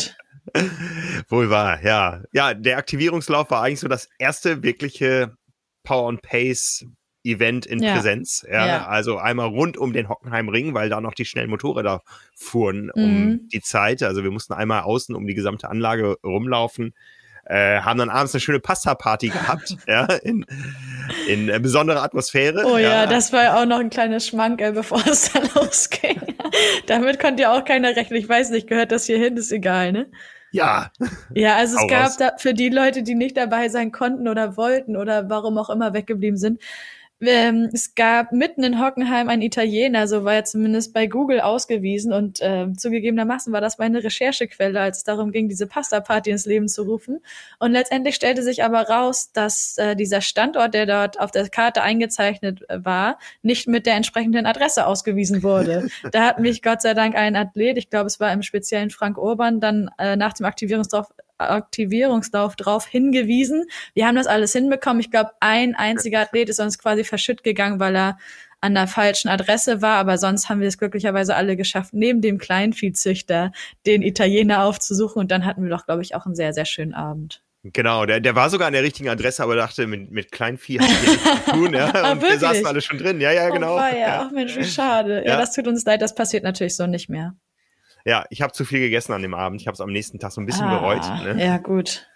[1.29, 2.23] Wohl wahr, ja.
[2.33, 5.35] Ja, der Aktivierungslauf war eigentlich so das erste wirkliche
[5.83, 6.85] Power and Pace
[7.23, 7.93] Event in ja.
[7.93, 8.45] Präsenz.
[8.49, 12.01] Ja, ja, Also einmal rund um den Hockenheimring, weil da noch die schnellen Motorräder
[12.35, 13.47] fuhren um mhm.
[13.49, 14.01] die Zeit.
[14.01, 16.95] Also wir mussten einmal außen um die gesamte Anlage rumlaufen.
[17.51, 20.45] Äh, haben dann abends eine schöne Pasta-Party gehabt, ja, in,
[21.27, 22.63] in äh, besonderer Atmosphäre.
[22.65, 26.21] Oh ja, ja, das war auch noch ein kleines Schmankerl, bevor es dann losging.
[26.87, 28.17] Damit konnte ja auch keiner rechnen.
[28.17, 30.09] Ich weiß nicht, gehört das hier hin, ist egal, ne?
[30.51, 30.91] Ja.
[31.33, 32.17] Ja, also es gab raus.
[32.17, 35.93] da für die Leute, die nicht dabei sein konnten oder wollten oder warum auch immer
[35.93, 36.61] weggeblieben sind,
[37.21, 42.13] ähm, es gab mitten in Hockenheim einen Italiener, so war er zumindest bei Google ausgewiesen
[42.13, 46.67] und äh, zugegebenermaßen war das meine Recherchequelle, als es darum ging, diese Pasta-Party ins Leben
[46.67, 47.19] zu rufen.
[47.59, 51.81] Und letztendlich stellte sich aber raus, dass äh, dieser Standort, der dort auf der Karte
[51.81, 55.87] eingezeichnet äh, war, nicht mit der entsprechenden Adresse ausgewiesen wurde.
[56.11, 59.17] da hat mich Gott sei Dank ein Athlet, ich glaube es war im speziellen Frank
[59.17, 61.07] Urban, dann äh, nach dem Aktivierungsdorf
[61.49, 63.65] Aktivierungslauf drauf hingewiesen.
[63.93, 64.99] Wir haben das alles hinbekommen.
[64.99, 68.17] Ich glaube, ein einziger Athlet ist uns quasi verschütt gegangen, weil er
[68.61, 72.37] an der falschen Adresse war, aber sonst haben wir es glücklicherweise alle geschafft, neben dem
[72.37, 73.51] Kleinviehzüchter
[73.87, 76.93] den Italiener aufzusuchen und dann hatten wir doch, glaube ich, auch einen sehr, sehr schönen
[76.93, 77.41] Abend.
[77.63, 80.89] Genau, der, der war sogar an der richtigen Adresse, aber dachte, mit, mit Kleinvieh hat
[80.89, 81.91] wir nichts zu tun, ja.
[81.93, 83.21] Ah, und wir saßen alle schon drin.
[83.21, 83.75] Ja, ja, oh, genau.
[83.75, 84.25] Oh, ja, ja.
[84.25, 85.23] Ach Mensch, wie schade.
[85.25, 85.33] Ja.
[85.33, 87.35] ja, das tut uns leid, das passiert natürlich so nicht mehr.
[88.05, 89.61] Ja, ich habe zu viel gegessen an dem Abend.
[89.61, 91.35] Ich habe es am nächsten Tag so ein bisschen ah, bereut.
[91.35, 91.43] Ne?
[91.43, 92.07] Ja, gut.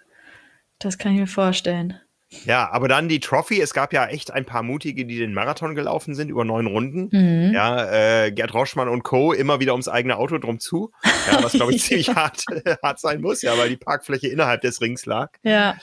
[0.80, 2.00] Das kann ich mir vorstellen.
[2.45, 3.62] Ja, aber dann die Trophy.
[3.62, 7.10] Es gab ja echt ein paar Mutige, die den Marathon gelaufen sind über neun Runden.
[7.12, 7.54] Mhm.
[7.54, 9.32] Ja, äh, Gerd Roschmann und Co.
[9.32, 10.91] immer wieder ums eigene Auto drum zu.
[11.32, 12.43] Ja, was glaube ich ziemlich hart,
[12.84, 15.30] hart sein muss, ja, weil die Parkfläche innerhalb des Rings lag.
[15.43, 15.78] Ja.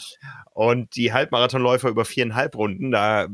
[0.53, 3.29] Und die Halbmarathonläufer über viereinhalb Runden, da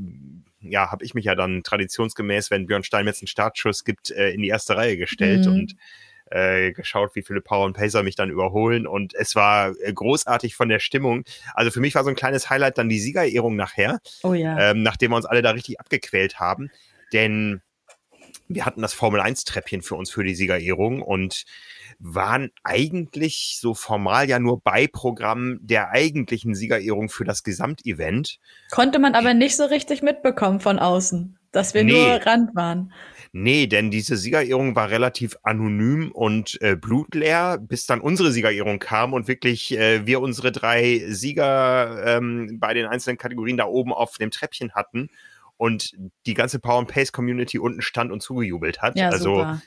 [0.61, 4.43] ja, habe ich mich ja dann traditionsgemäß, wenn Björn Steinmetz einen Startschuss gibt, äh, in
[4.43, 5.53] die erste Reihe gestellt mhm.
[5.53, 5.77] und
[6.31, 10.55] äh, geschaut, wie viele Power und Pacer mich dann überholen und es war äh, großartig
[10.55, 11.25] von der Stimmung.
[11.55, 14.71] Also für mich war so ein kleines Highlight dann die Siegerehrung nachher, oh ja.
[14.71, 16.71] ähm, nachdem wir uns alle da richtig abgequält haben,
[17.13, 17.63] denn
[18.49, 21.45] wir hatten das Formel 1 Treppchen für uns für die Siegerehrung und
[21.99, 28.39] waren eigentlich so formal ja nur Beiprogramm der eigentlichen Siegerehrung für das Gesamtevent.
[28.71, 31.93] Konnte man aber nicht so richtig mitbekommen von außen, dass wir nee.
[31.93, 32.93] nur Rand waren.
[33.33, 39.13] Nee, denn diese Siegerehrung war relativ anonym und äh, blutleer, bis dann unsere Siegerehrung kam
[39.13, 44.17] und wirklich äh, wir unsere drei Sieger ähm, bei den einzelnen Kategorien da oben auf
[44.17, 45.11] dem Treppchen hatten
[45.59, 45.93] und
[46.27, 48.97] die ganze Power and Pace Community unten stand und zugejubelt hat.
[48.97, 49.63] Ja, also super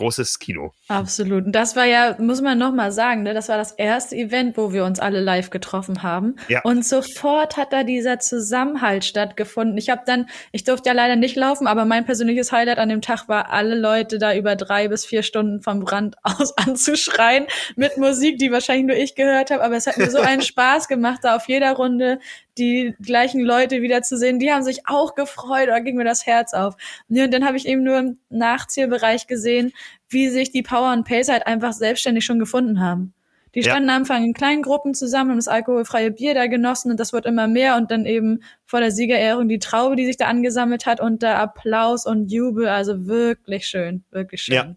[0.00, 0.72] großes Kino.
[0.88, 1.44] Absolut.
[1.44, 4.56] Und das war ja, muss man noch mal sagen, ne, das war das erste Event,
[4.56, 6.36] wo wir uns alle live getroffen haben.
[6.48, 6.62] Ja.
[6.62, 9.76] Und sofort hat da dieser Zusammenhalt stattgefunden.
[9.76, 13.02] Ich habe dann, ich durfte ja leider nicht laufen, aber mein persönliches Highlight an dem
[13.02, 17.98] Tag war, alle Leute da über drei bis vier Stunden vom Brand aus anzuschreien mit
[17.98, 19.62] Musik, die wahrscheinlich nur ich gehört habe.
[19.62, 22.20] Aber es hat mir so einen Spaß gemacht, da auf jeder Runde
[22.58, 26.76] die gleichen Leute wiederzusehen, die haben sich auch gefreut, da ging mir das Herz auf.
[27.08, 29.72] Und dann habe ich eben nur im Nachzielbereich gesehen,
[30.08, 33.14] wie sich die Power und Pace halt einfach selbstständig schon gefunden haben.
[33.54, 33.96] Die standen ja.
[33.96, 37.26] am Anfang in kleinen Gruppen zusammen, haben das alkoholfreie Bier da genossen und das wird
[37.26, 41.00] immer mehr und dann eben vor der Siegerehrung die Traube, die sich da angesammelt hat
[41.00, 44.54] und der Applaus und Jubel, also wirklich schön, wirklich schön.
[44.54, 44.76] Ja,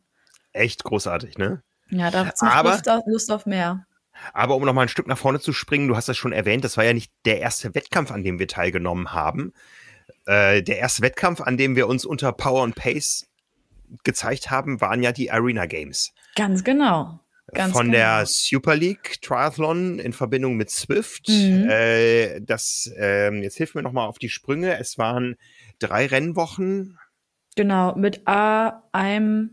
[0.54, 1.62] echt großartig, ne?
[1.92, 3.86] Ja, da noch Lust auf, Lust auf mehr.
[4.34, 6.64] Aber um noch mal ein Stück nach vorne zu springen, du hast das schon erwähnt,
[6.64, 9.54] das war ja nicht der erste Wettkampf, an dem wir teilgenommen haben.
[10.26, 13.28] Äh, der erste Wettkampf, an dem wir uns unter Power und Pace
[14.04, 16.14] gezeigt haben, waren ja die Arena Games.
[16.36, 17.20] Ganz genau.
[17.54, 17.98] Ganz Von genau.
[17.98, 21.28] der Super League Triathlon in Verbindung mit Swift.
[21.28, 21.70] Mhm.
[21.70, 24.80] Äh, das, äh, jetzt hilft mir noch mal auf die Sprünge.
[24.80, 25.36] Es waren
[25.80, 26.98] drei Rennwochen.
[27.56, 29.52] Genau, mit A, einem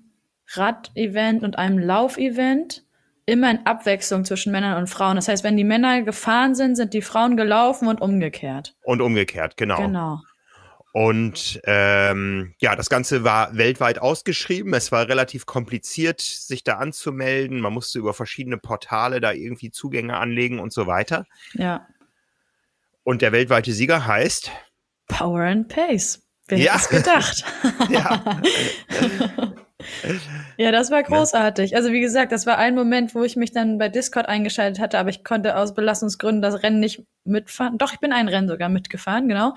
[0.53, 2.85] Rad-Event und einem Lauf-Event
[3.27, 5.17] immer in Abwechslung zwischen Männern und Frauen.
[5.17, 8.75] Das heißt, wenn die Männer gefahren sind, sind die Frauen gelaufen und umgekehrt.
[8.83, 9.77] Und umgekehrt, genau.
[9.79, 10.21] Genau.
[10.93, 14.75] Und ähm, ja, das Ganze war weltweit ausgeschrieben.
[14.75, 17.61] Es war relativ kompliziert, sich da anzumelden.
[17.61, 21.27] Man musste über verschiedene Portale da irgendwie Zugänge anlegen und so weiter.
[21.53, 21.87] Ja.
[23.05, 24.51] Und der weltweite Sieger heißt
[25.07, 26.23] Power and Pace.
[26.49, 26.73] Wer Ja.
[26.73, 27.45] hätte es gedacht?
[27.89, 28.41] Ja.
[30.57, 31.77] Ja, das war großartig.
[31.77, 34.99] Also wie gesagt, das war ein Moment, wo ich mich dann bei Discord eingeschaltet hatte,
[34.99, 37.79] aber ich konnte aus Belastungsgründen das Rennen nicht mitfahren.
[37.79, 39.55] Doch, ich bin ein Rennen sogar mitgefahren, genau.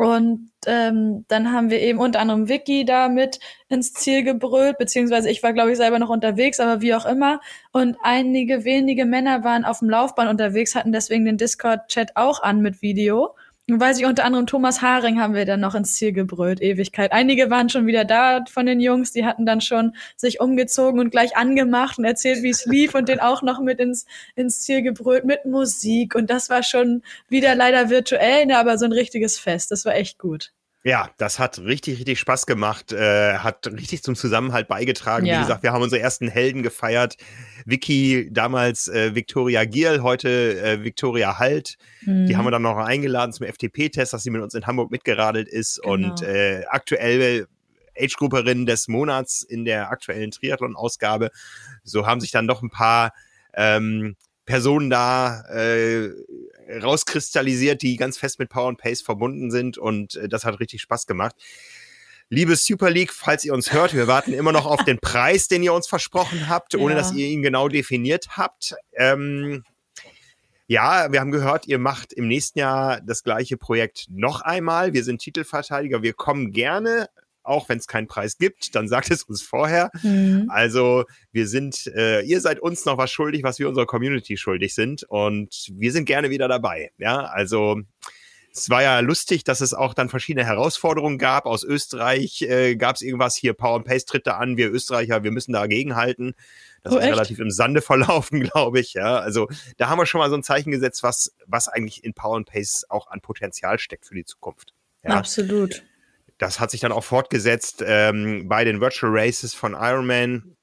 [0.00, 5.28] Und ähm, dann haben wir eben unter anderem Vicky da mit ins Ziel gebrüllt, beziehungsweise
[5.28, 7.40] ich war, glaube ich, selber noch unterwegs, aber wie auch immer.
[7.70, 12.62] Und einige wenige Männer waren auf dem Laufbahn unterwegs, hatten deswegen den Discord-Chat auch an
[12.62, 13.34] mit Video.
[13.78, 17.12] Weiß ich, unter anderem Thomas Haring haben wir dann noch ins Ziel gebrüllt, Ewigkeit.
[17.12, 21.10] Einige waren schon wieder da von den Jungs, die hatten dann schon sich umgezogen und
[21.10, 24.82] gleich angemacht und erzählt, wie es lief und den auch noch mit ins, ins Ziel
[24.82, 26.14] gebrüllt mit Musik.
[26.14, 29.70] Und das war schon wieder leider virtuell, ne, aber so ein richtiges Fest.
[29.70, 30.52] Das war echt gut.
[30.82, 35.26] Ja, das hat richtig, richtig Spaß gemacht, äh, hat richtig zum Zusammenhalt beigetragen.
[35.26, 35.36] Ja.
[35.36, 37.16] Wie gesagt, wir haben unsere ersten Helden gefeiert.
[37.66, 41.76] Vicky, damals äh, Victoria Gierl, heute äh, Victoria Halt.
[42.06, 42.26] Mhm.
[42.26, 45.48] Die haben wir dann noch eingeladen zum FTP-Test, dass sie mit uns in Hamburg mitgeradelt
[45.48, 45.82] ist.
[45.82, 45.92] Genau.
[45.92, 47.46] Und äh, aktuell
[47.98, 51.30] Age-Grupperin des Monats in der aktuellen Triathlon-Ausgabe.
[51.84, 53.12] So haben sich dann noch ein paar
[53.52, 54.16] ähm,
[54.46, 56.10] Personen da äh,
[56.82, 59.78] rauskristallisiert, die ganz fest mit Power and Pace verbunden sind.
[59.78, 61.34] Und äh, das hat richtig Spaß gemacht.
[62.28, 65.62] Liebe Super League, falls ihr uns hört, wir warten immer noch auf den Preis, den
[65.62, 67.00] ihr uns versprochen habt, ohne Ja.
[67.00, 68.74] dass ihr ihn genau definiert habt.
[68.94, 69.64] Ähm,
[70.68, 74.92] ja, wir haben gehört, ihr macht im nächsten Jahr das gleiche Projekt noch einmal.
[74.92, 76.02] Wir sind Titelverteidiger.
[76.02, 77.08] Wir kommen gerne,
[77.50, 79.90] auch wenn es keinen Preis gibt, dann sagt es uns vorher.
[80.02, 80.46] Mhm.
[80.48, 84.74] Also wir sind, äh, ihr seid uns noch was schuldig, was wir unserer Community schuldig
[84.74, 85.02] sind.
[85.04, 86.92] Und wir sind gerne wieder dabei.
[86.98, 87.80] Ja, also
[88.52, 91.46] es war ja lustig, dass es auch dann verschiedene Herausforderungen gab.
[91.46, 95.22] Aus Österreich äh, gab es irgendwas hier, Power and Pace tritt da an, wir Österreicher,
[95.22, 96.34] wir müssen dagegen halten.
[96.82, 97.12] Das Oh, ist echt?
[97.12, 98.94] relativ im Sande verlaufen, glaube ich.
[98.94, 102.14] Ja, also da haben wir schon mal so ein Zeichen gesetzt, was, was eigentlich in
[102.14, 104.74] Power and Pace auch an Potenzial steckt für die Zukunft.
[105.04, 105.82] Ja, Absolut.
[106.40, 110.56] Das hat sich dann auch fortgesetzt ähm, bei den Virtual Races von Ironman.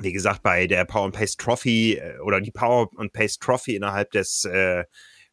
[0.00, 3.76] Wie gesagt, bei der Power and Pace Trophy äh, oder die Power and Pace Trophy
[3.76, 4.82] innerhalb des äh,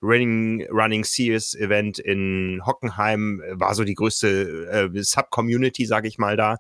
[0.04, 6.19] Running, Running Series Event in Hockenheim äh, war so die größte äh, Sub-Community, sage ich
[6.19, 6.58] mal da.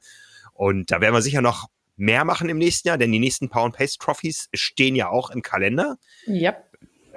[0.53, 3.65] Und da werden wir sicher noch mehr machen im nächsten Jahr, denn die nächsten Power
[3.65, 5.97] and Pace Trophies stehen ja auch im Kalender.
[6.25, 6.55] Ja.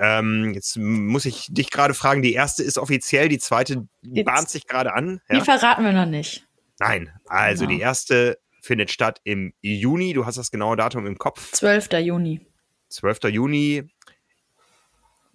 [0.04, 4.48] Ähm, jetzt muss ich dich gerade fragen, die erste ist offiziell, die zweite Jetzt- bahnt
[4.48, 5.20] sich gerade an.
[5.30, 6.44] Die verraten wir noch nicht.
[6.80, 7.76] Nein, also Genau.
[7.76, 10.12] die erste findet statt im Juni.
[10.12, 11.52] Du hast das genaue Datum im Kopf.
[11.52, 12.00] 12.
[12.00, 12.40] Juni.
[12.88, 13.28] 12.
[13.28, 13.84] Juni.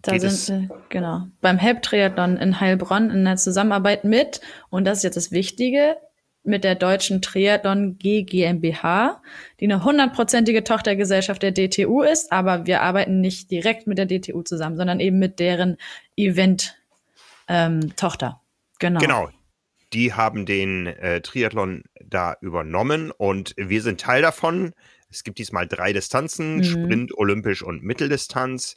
[0.02, 5.04] Da sind wir, genau, beim Help-Triathlon in Heilbronn in der Zusammenarbeit mit, und das ist
[5.04, 5.98] jetzt das Wichtige,
[6.48, 9.22] mit der deutschen Triathlon G GmbH,
[9.60, 14.44] die eine hundertprozentige Tochtergesellschaft der DTU ist, aber wir arbeiten nicht direkt mit der DTU
[14.44, 15.78] zusammen, sondern eben mit deren
[16.16, 18.42] Event-Tochter.
[18.80, 19.00] genau.
[19.00, 19.30] Genau.
[19.94, 24.74] Die haben den äh, Triathlon da übernommen und wir sind Teil davon.
[25.10, 26.64] Es gibt diesmal drei Distanzen: Mhm.
[26.64, 28.76] Sprint, Olympisch und Mitteldistanz.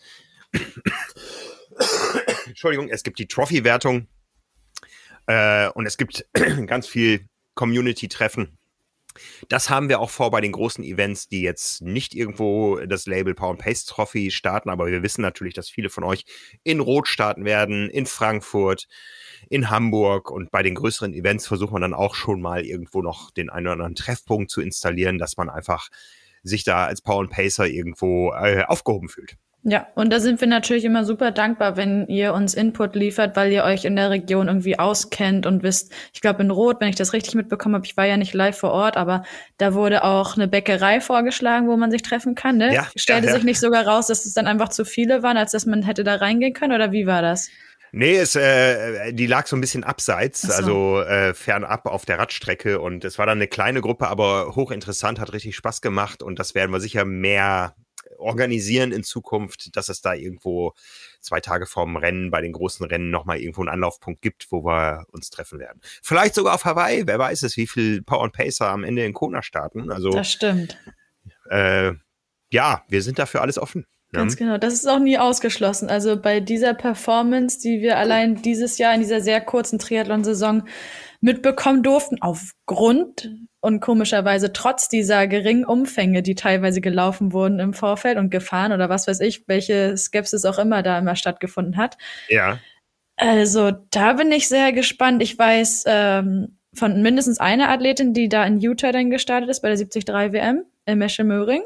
[2.46, 4.06] Entschuldigung, es gibt die Trophy-Wertung
[5.26, 6.24] äh, und es gibt
[6.66, 7.28] ganz viel
[7.60, 8.56] Community-Treffen.
[9.50, 13.34] Das haben wir auch vor bei den großen Events, die jetzt nicht irgendwo das Label
[13.34, 16.24] Power Pace Trophy starten, aber wir wissen natürlich, dass viele von euch
[16.62, 18.86] in Rot starten werden, in Frankfurt,
[19.50, 23.30] in Hamburg und bei den größeren Events versucht man dann auch schon mal irgendwo noch
[23.30, 25.90] den einen oder anderen Treffpunkt zu installieren, dass man einfach
[26.42, 29.36] sich da als Power Pacer irgendwo äh, aufgehoben fühlt.
[29.62, 33.52] Ja, und da sind wir natürlich immer super dankbar, wenn ihr uns Input liefert, weil
[33.52, 36.96] ihr euch in der Region irgendwie auskennt und wisst, ich glaube in Rot, wenn ich
[36.96, 39.22] das richtig mitbekommen habe, ich war ja nicht live vor Ort, aber
[39.58, 42.56] da wurde auch eine Bäckerei vorgeschlagen, wo man sich treffen kann.
[42.56, 42.72] Ne?
[42.72, 43.36] Ja, Stellte ja, ja.
[43.36, 46.04] sich nicht sogar raus, dass es dann einfach zu viele waren, als dass man hätte
[46.04, 47.50] da reingehen können, oder wie war das?
[47.92, 50.52] Nee, es, äh, die lag so ein bisschen abseits, so.
[50.52, 55.18] also äh, fernab auf der Radstrecke und es war dann eine kleine Gruppe, aber hochinteressant,
[55.18, 57.74] hat richtig Spaß gemacht und das werden wir sicher mehr
[58.20, 60.74] organisieren in Zukunft, dass es da irgendwo
[61.20, 65.06] zwei Tage vorm Rennen bei den großen Rennen nochmal irgendwo einen Anlaufpunkt gibt, wo wir
[65.10, 65.80] uns treffen werden.
[66.02, 69.12] Vielleicht sogar auf Hawaii, wer weiß es, wie viel Power and Pacer am Ende in
[69.12, 69.90] Kona starten.
[69.90, 70.76] Also Das stimmt.
[71.50, 71.92] äh,
[72.52, 73.86] ja, wir sind dafür alles offen.
[74.12, 74.18] ne?
[74.18, 74.58] Ganz genau.
[74.58, 75.88] Das ist auch nie ausgeschlossen.
[75.88, 80.66] Also bei dieser Performance, die wir allein dieses Jahr in dieser sehr kurzen Triathlon-Saison
[81.20, 83.30] mitbekommen durften, aufgrund
[83.60, 88.88] und komischerweise trotz dieser geringen Umfänge, die teilweise gelaufen wurden im Vorfeld und gefahren oder
[88.88, 91.98] was weiß ich, welche Skepsis auch immer da immer stattgefunden hat,
[92.28, 92.58] Ja,
[93.16, 95.22] Also, da bin ich sehr gespannt.
[95.22, 99.68] Ich weiß ähm, von mindestens einer Athletin, die da in Utah dann gestartet ist bei
[99.68, 101.62] der 73 WM, in Mesche Möhring.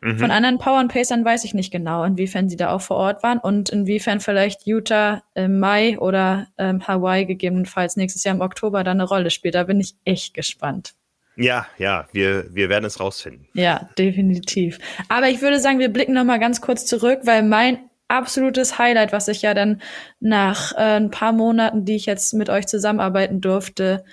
[0.00, 0.18] Mhm.
[0.18, 3.22] Von anderen Power and Pacern weiß ich nicht genau, inwiefern sie da auch vor Ort
[3.22, 8.82] waren und inwiefern vielleicht Utah im Mai oder ähm, Hawaii gegebenenfalls nächstes Jahr im Oktober
[8.84, 9.54] da eine Rolle spielt.
[9.54, 10.94] Da bin ich echt gespannt.
[11.36, 13.48] Ja, ja, wir, wir werden es rausfinden.
[13.54, 14.78] Ja, definitiv.
[15.08, 17.78] Aber ich würde sagen, wir blicken noch mal ganz kurz zurück, weil mein
[18.08, 19.80] absolutes Highlight, was ich ja dann
[20.20, 24.04] nach äh, ein paar Monaten, die ich jetzt mit euch zusammenarbeiten durfte,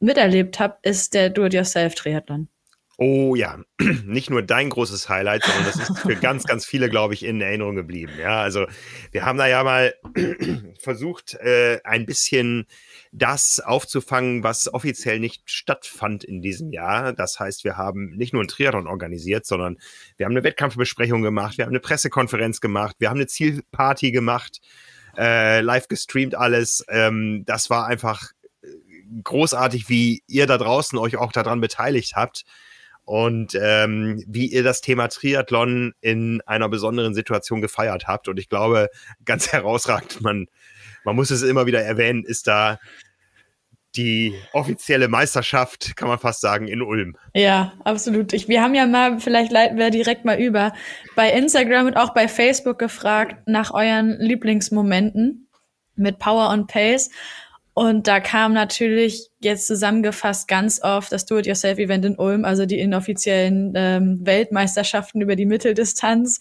[0.00, 2.48] miterlebt habe, ist der Do-it-yourself-Triathlon.
[2.98, 3.58] Oh ja,
[4.04, 7.40] nicht nur dein großes Highlight, sondern das ist für ganz, ganz viele, glaube ich, in
[7.40, 8.12] Erinnerung geblieben.
[8.20, 8.66] Ja, also
[9.12, 9.94] wir haben da ja mal
[10.78, 12.66] versucht, äh, ein bisschen
[13.12, 17.12] das aufzufangen, was offiziell nicht stattfand in diesem Jahr.
[17.12, 19.76] Das heißt, wir haben nicht nur ein Triathlon organisiert, sondern
[20.16, 24.60] wir haben eine Wettkampfbesprechung gemacht, wir haben eine Pressekonferenz gemacht, wir haben eine Zielparty gemacht,
[25.18, 26.84] äh, live gestreamt alles.
[26.88, 28.32] Ähm, das war einfach
[28.62, 28.68] äh,
[29.22, 32.44] großartig, wie ihr da draußen euch auch daran beteiligt habt
[33.04, 38.28] und ähm, wie ihr das Thema Triathlon in einer besonderen Situation gefeiert habt.
[38.28, 38.88] Und ich glaube,
[39.26, 40.46] ganz herausragend, man,
[41.04, 42.78] man muss es immer wieder erwähnen, ist da
[43.96, 47.16] die offizielle Meisterschaft, kann man fast sagen, in Ulm.
[47.34, 48.32] Ja, absolut.
[48.32, 50.72] Ich, wir haben ja mal, vielleicht leiten wir direkt mal über,
[51.14, 55.48] bei Instagram und auch bei Facebook gefragt nach euren Lieblingsmomenten
[55.94, 57.10] mit Power und Pace.
[57.74, 63.72] Und da kam natürlich jetzt zusammengefasst ganz oft das Do-it-yourself-Event in Ulm, also die inoffiziellen
[63.74, 66.40] ähm, Weltmeisterschaften über die Mitteldistanz.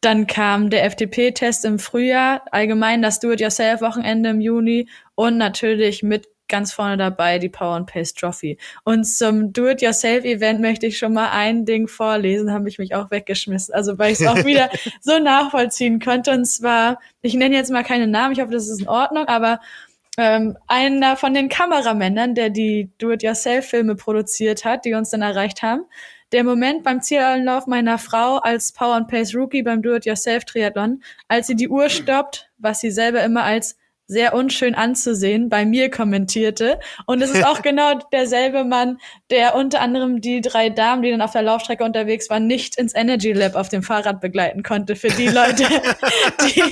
[0.00, 6.72] Dann kam der FDP-Test im Frühjahr, allgemein das Do-it-yourself-Wochenende im Juni und natürlich mit ganz
[6.72, 8.58] vorne dabei die Power and Pace Trophy.
[8.84, 13.74] Und zum Do-it-yourself-Event möchte ich schon mal ein Ding vorlesen, habe ich mich auch weggeschmissen.
[13.74, 14.70] Also weil ich es auch wieder
[15.00, 16.30] so nachvollziehen konnte.
[16.32, 19.60] Und zwar, ich nenne jetzt mal keine Namen, ich hoffe, das ist in Ordnung, aber
[20.18, 25.82] ähm, einer von den Kameramännern, der die Do-it-yourself-Filme produziert hat, die uns dann erreicht haben.
[26.36, 31.56] Der Moment beim Zielanlauf meiner Frau als Power and Pace Rookie beim Do-it-yourself-Triathlon, als sie
[31.56, 36.78] die Uhr stoppt, was sie selber immer als sehr unschön anzusehen, bei mir kommentierte.
[37.06, 38.98] Und es ist auch genau derselbe Mann,
[39.30, 42.94] der unter anderem die drei Damen, die dann auf der Laufstrecke unterwegs waren, nicht ins
[42.94, 44.94] Energy Lab auf dem Fahrrad begleiten konnte.
[44.94, 45.64] Für die Leute,
[46.42, 46.62] die,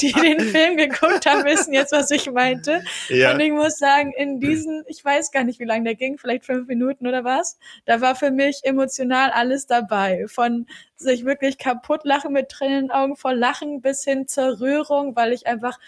[0.00, 2.82] die den Film geguckt haben, wissen jetzt, was ich meinte.
[3.08, 3.32] Ja.
[3.32, 6.44] Und ich muss sagen, in diesen, ich weiß gar nicht, wie lange der ging, vielleicht
[6.44, 10.26] fünf Minuten oder was, da war für mich emotional alles dabei.
[10.28, 10.66] Von
[10.96, 15.16] sich wirklich kaputt lachen mit Tränen in den Augen vor Lachen bis hin zur Rührung,
[15.16, 15.78] weil ich einfach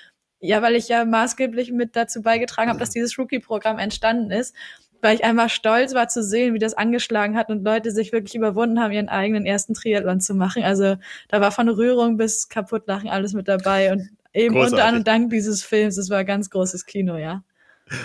[0.41, 4.55] ja, weil ich ja maßgeblich mit dazu beigetragen habe, dass dieses Rookie-Programm entstanden ist,
[5.01, 8.34] weil ich einmal stolz war zu sehen, wie das angeschlagen hat und Leute sich wirklich
[8.34, 10.62] überwunden haben, ihren eigenen ersten Triathlon zu machen.
[10.62, 10.97] Also
[11.28, 14.72] da war von Rührung bis Kaputtlachen alles mit dabei und eben Großartig.
[14.72, 17.43] unter anderem dank dieses Films, es war ganz großes Kino, ja.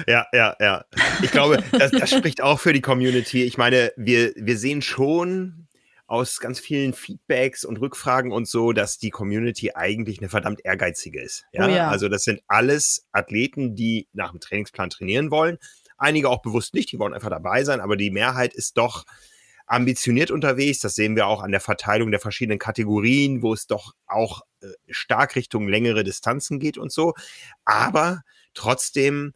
[0.08, 0.86] Ja, ja, ja.
[1.22, 3.44] Ich glaube, das, das spricht auch für die Community.
[3.44, 5.63] Ich meine, wir, wir sehen schon,
[6.14, 11.20] aus ganz vielen Feedbacks und Rückfragen und so, dass die Community eigentlich eine verdammt ehrgeizige
[11.20, 11.46] ist.
[11.54, 11.66] Ja?
[11.66, 11.88] Oh ja.
[11.90, 15.58] Also das sind alles Athleten, die nach dem Trainingsplan trainieren wollen.
[15.98, 19.06] Einige auch bewusst nicht, die wollen einfach dabei sein, aber die Mehrheit ist doch
[19.66, 20.82] ambitioniert unterwegs.
[20.82, 24.68] Das sehen wir auch an der Verteilung der verschiedenen Kategorien, wo es doch auch äh,
[24.90, 27.16] stark Richtung längere Distanzen geht und so.
[27.66, 28.22] Aber
[28.54, 29.34] trotzdem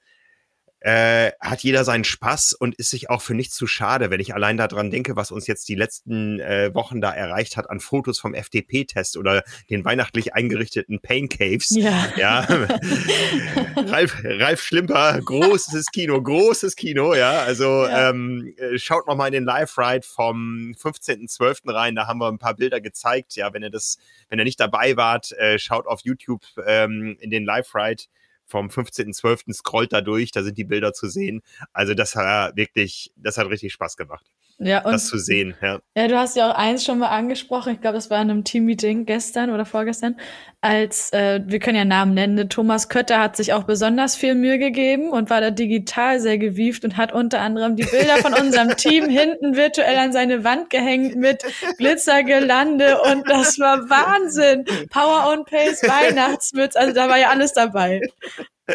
[0.87, 4.33] äh, hat jeder seinen Spaß und ist sich auch für nichts zu schade, wenn ich
[4.33, 8.19] allein daran denke, was uns jetzt die letzten äh, Wochen da erreicht hat an Fotos
[8.19, 11.71] vom FDP-Test oder den weihnachtlich eingerichteten Pain Caves.
[11.71, 12.07] Ja.
[12.15, 12.39] ja.
[13.75, 17.41] Ralf, Ralf Schlimper, großes Kino, großes Kino, ja.
[17.41, 18.11] Also ja.
[18.11, 21.73] Ähm, äh, schaut noch mal in den Live-Ride vom 15.12.
[21.73, 23.35] rein, da haben wir ein paar Bilder gezeigt.
[23.35, 23.97] Ja, wenn ihr das,
[24.29, 28.03] wenn ihr nicht dabei wart, äh, schaut auf YouTube ähm, in den Live-Ride
[28.47, 29.53] vom 15.12.
[29.53, 31.41] scrollt da durch, da sind die Bilder zu sehen.
[31.73, 34.25] Also das hat wirklich, das hat richtig Spaß gemacht
[34.59, 35.55] ja, und, das zu sehen.
[35.61, 35.79] Ja.
[35.95, 38.43] ja, du hast ja auch eins schon mal angesprochen, ich glaube, das war in einem
[38.43, 40.15] Team-Meeting gestern oder vorgestern,
[40.61, 42.49] als, äh, wir können ja Namen nennen, ne?
[42.49, 46.83] Thomas Kötter hat sich auch besonders viel Mühe gegeben und war da digital sehr gewieft
[46.83, 51.15] und hat unter anderem die Bilder von unserem Team hinten virtuell an seine Wand gehängt
[51.15, 51.43] mit
[51.77, 54.65] Glitzergelande und das war Wahnsinn.
[54.89, 58.01] Power on Pace, Weihnachtsmütze, also da war ja alles dabei.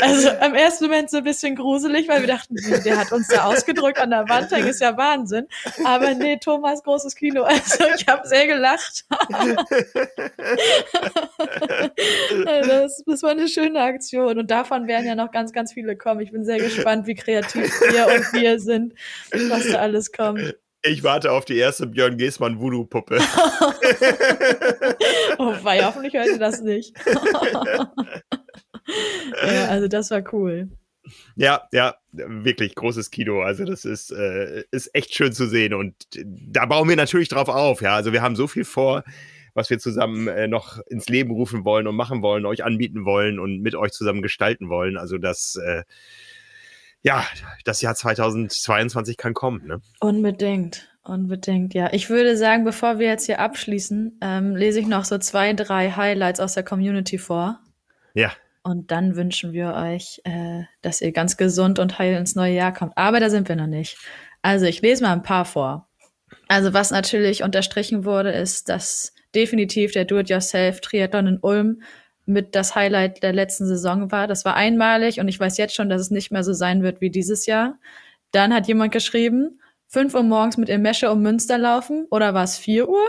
[0.00, 3.44] Also im ersten Moment so ein bisschen gruselig, weil wir dachten, der hat uns da
[3.44, 5.46] ausgedrückt an der Wand, das ist ja Wahnsinn.
[5.84, 7.42] Aber nee, Thomas, großes Kino.
[7.42, 9.04] Also ich habe sehr gelacht.
[12.44, 14.38] das, das war eine schöne Aktion.
[14.38, 16.20] Und davon werden ja noch ganz, ganz viele kommen.
[16.20, 18.94] Ich bin sehr gespannt, wie kreativ wir und wir sind,
[19.30, 20.54] was da alles kommt.
[20.84, 23.18] Ich warte auf die erste Björn Geßmann Voodoo-Puppe.
[25.38, 26.96] oh, weil hoffentlich hört ihr das nicht.
[29.46, 30.68] ja, also das war cool.
[31.34, 33.42] Ja, ja, wirklich großes Kino.
[33.42, 37.48] Also das ist, äh, ist echt schön zu sehen und da bauen wir natürlich drauf
[37.48, 37.82] auf.
[37.82, 39.02] Ja, also wir haben so viel vor,
[39.54, 43.38] was wir zusammen äh, noch ins Leben rufen wollen und machen wollen, euch anbieten wollen
[43.38, 44.96] und mit euch zusammen gestalten wollen.
[44.96, 45.82] Also das, äh,
[47.02, 47.24] ja,
[47.64, 49.66] das Jahr 2022 kann kommen.
[49.66, 49.80] Ne?
[50.00, 50.88] Unbedingt.
[51.04, 51.92] Unbedingt, ja.
[51.92, 55.90] Ich würde sagen, bevor wir jetzt hier abschließen, ähm, lese ich noch so zwei, drei
[55.90, 57.58] Highlights aus der Community vor.
[58.14, 58.30] Ja.
[58.62, 62.72] Und dann wünschen wir euch, äh, dass ihr ganz gesund und heil ins neue Jahr
[62.72, 62.96] kommt.
[62.96, 63.98] Aber da sind wir noch nicht.
[64.40, 65.88] Also ich lese mal ein paar vor.
[66.48, 71.82] Also was natürlich unterstrichen wurde, ist, dass definitiv der Do-it-yourself-Triathlon in Ulm
[72.26, 74.26] mit das Highlight der letzten Saison war.
[74.26, 77.00] Das war einmalig und ich weiß jetzt schon, dass es nicht mehr so sein wird
[77.00, 77.78] wie dieses Jahr.
[78.30, 79.60] Dann hat jemand geschrieben,
[79.92, 83.04] 5 Uhr morgens mit Emesche um Münster laufen oder war es 4 Uhr?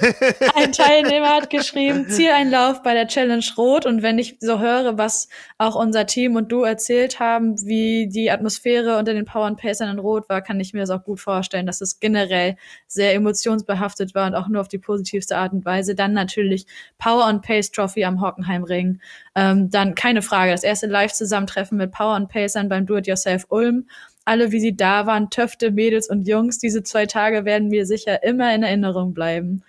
[0.54, 5.28] Ein Teilnehmer hat geschrieben, Zieleinlauf bei der Challenge Rot und wenn ich so höre, was
[5.58, 9.90] auch unser Team und du erzählt haben, wie die Atmosphäre unter den Power and Pacern
[9.90, 12.54] in Rot war, kann ich mir das auch gut vorstellen, dass es generell
[12.86, 15.96] sehr emotionsbehaftet war und auch nur auf die positivste Art und Weise.
[15.96, 16.66] Dann natürlich
[16.98, 19.00] Power and Pace Trophy am Hockenheimring.
[19.34, 23.86] Ähm, dann keine Frage, das erste Live-Zusammentreffen mit Power and Pacern beim Do-It-Yourself Ulm
[24.26, 26.58] alle, wie sie da waren, Töfte, Mädels und Jungs.
[26.58, 29.62] Diese zwei Tage werden mir sicher immer in Erinnerung bleiben.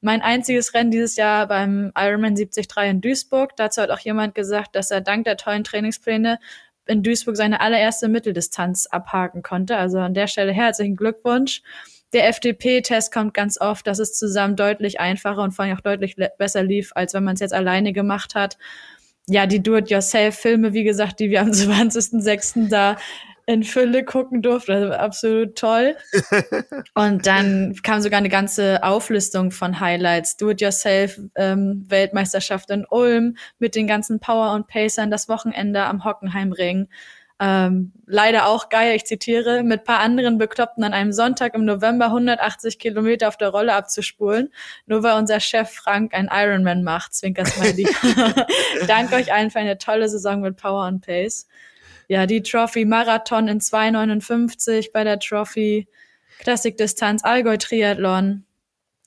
[0.00, 3.56] Mein einziges Rennen dieses Jahr beim Ironman 73 in Duisburg.
[3.56, 6.38] Dazu hat auch jemand gesagt, dass er dank der tollen Trainingspläne
[6.86, 9.76] in Duisburg seine allererste Mitteldistanz abhaken konnte.
[9.76, 11.62] Also an der Stelle herzlichen Glückwunsch.
[12.12, 16.16] Der FDP-Test kommt ganz oft, dass es zusammen deutlich einfacher und vor allem auch deutlich
[16.36, 18.58] besser lief, als wenn man es jetzt alleine gemacht hat.
[19.28, 22.68] Ja, die Do-it-yourself-Filme, wie gesagt, die wir am 20.06.
[22.68, 22.96] da
[23.52, 24.74] in Fülle gucken durfte.
[24.74, 25.96] Also absolut toll.
[26.94, 30.36] und dann kam sogar eine ganze Auflistung von Highlights.
[30.36, 36.88] Do-it-yourself ähm, Weltmeisterschaft in Ulm mit den ganzen Power und Pacern, das Wochenende am Hockenheimring.
[37.44, 42.06] Ähm, leider auch geil, ich zitiere, mit paar anderen Bekloppten an einem Sonntag im November
[42.06, 44.52] 180 Kilometer auf der Rolle abzuspulen,
[44.86, 47.88] nur weil unser Chef Frank ein Ironman macht, zwinker Smiley.
[48.86, 51.48] Danke euch allen für eine tolle Saison mit Power und Pace
[52.12, 55.88] ja, die Trophy Marathon in 2,59 bei der Trophy,
[56.40, 58.44] Klassikdistanz Allgäu Triathlon,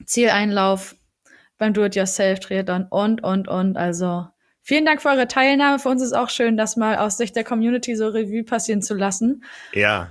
[0.04, 0.96] Zieleinlauf
[1.60, 3.78] beim Do-it-yourself Triathlon und, und, und.
[3.78, 4.26] Also
[4.64, 5.78] vielen Dank für eure Teilnahme.
[5.78, 8.96] Für uns ist auch schön, das mal aus Sicht der Community so Revue passieren zu
[8.96, 9.44] lassen.
[9.74, 10.10] Ja.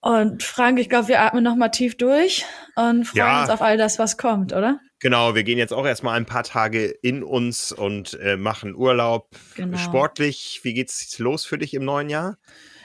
[0.00, 2.44] Und Frank, ich glaube, wir atmen noch mal tief durch
[2.76, 3.40] und freuen ja.
[3.40, 4.78] uns auf all das, was kommt, oder?
[4.98, 9.28] Genau, wir gehen jetzt auch erstmal ein paar Tage in uns und äh, machen Urlaub.
[9.54, 9.76] Genau.
[9.76, 12.38] Sportlich, wie geht's los für dich im neuen Jahr?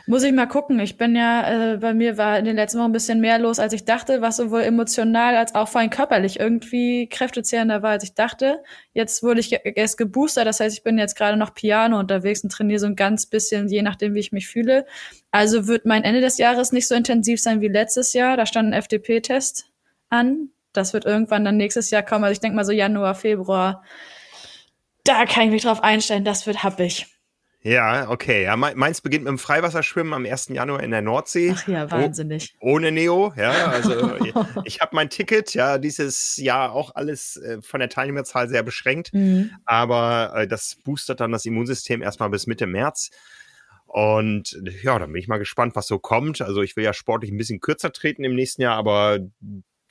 [0.07, 0.79] Muss ich mal gucken.
[0.79, 3.59] Ich bin ja, äh, bei mir war in den letzten Wochen ein bisschen mehr los,
[3.59, 8.03] als ich dachte, was sowohl emotional als auch vor allem körperlich irgendwie kräftezehrender war, als
[8.03, 8.61] ich dachte.
[8.93, 12.51] Jetzt wurde ich erst geboostert, das heißt, ich bin jetzt gerade noch Piano unterwegs und
[12.51, 14.85] trainiere so ein ganz bisschen, je nachdem, wie ich mich fühle.
[15.29, 18.35] Also wird mein Ende des Jahres nicht so intensiv sein wie letztes Jahr.
[18.35, 19.69] Da stand ein FDP-Test
[20.09, 22.23] an das wird irgendwann dann nächstes Jahr kommen.
[22.23, 23.83] Also ich denke mal so Januar, Februar.
[25.03, 27.07] Da kann ich mich drauf einstellen, das wird happig.
[27.63, 28.43] Ja, okay.
[28.43, 30.47] Ja, meins beginnt mit dem Freiwasserschwimmen am 1.
[30.47, 31.53] Januar in der Nordsee.
[31.55, 32.55] Ach ja, wahnsinnig.
[32.59, 33.51] Oh, ohne Neo, ja.
[33.67, 34.15] Also
[34.65, 39.13] ich habe mein Ticket, ja, dieses Jahr auch alles äh, von der Teilnehmerzahl sehr beschränkt.
[39.13, 39.51] Mhm.
[39.65, 43.11] Aber äh, das boostert dann das Immunsystem erstmal bis Mitte März.
[43.85, 46.41] Und ja, dann bin ich mal gespannt, was so kommt.
[46.41, 49.19] Also ich will ja sportlich ein bisschen kürzer treten im nächsten Jahr, aber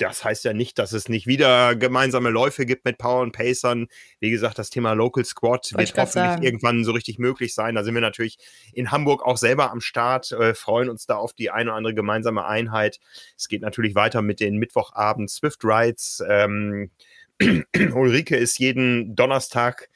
[0.00, 3.88] das heißt ja nicht, dass es nicht wieder gemeinsame Läufe gibt mit Power und Pacern.
[4.18, 6.42] Wie gesagt, das Thema Local Squad wird hoffentlich sagen.
[6.42, 7.74] irgendwann so richtig möglich sein.
[7.74, 8.38] Da sind wir natürlich
[8.72, 11.94] in Hamburg auch selber am Start, äh, freuen uns da auf die eine oder andere
[11.94, 12.98] gemeinsame Einheit.
[13.36, 16.22] Es geht natürlich weiter mit den Mittwochabend Swift Rides.
[16.28, 16.90] Ähm,
[17.94, 19.88] Ulrike ist jeden Donnerstag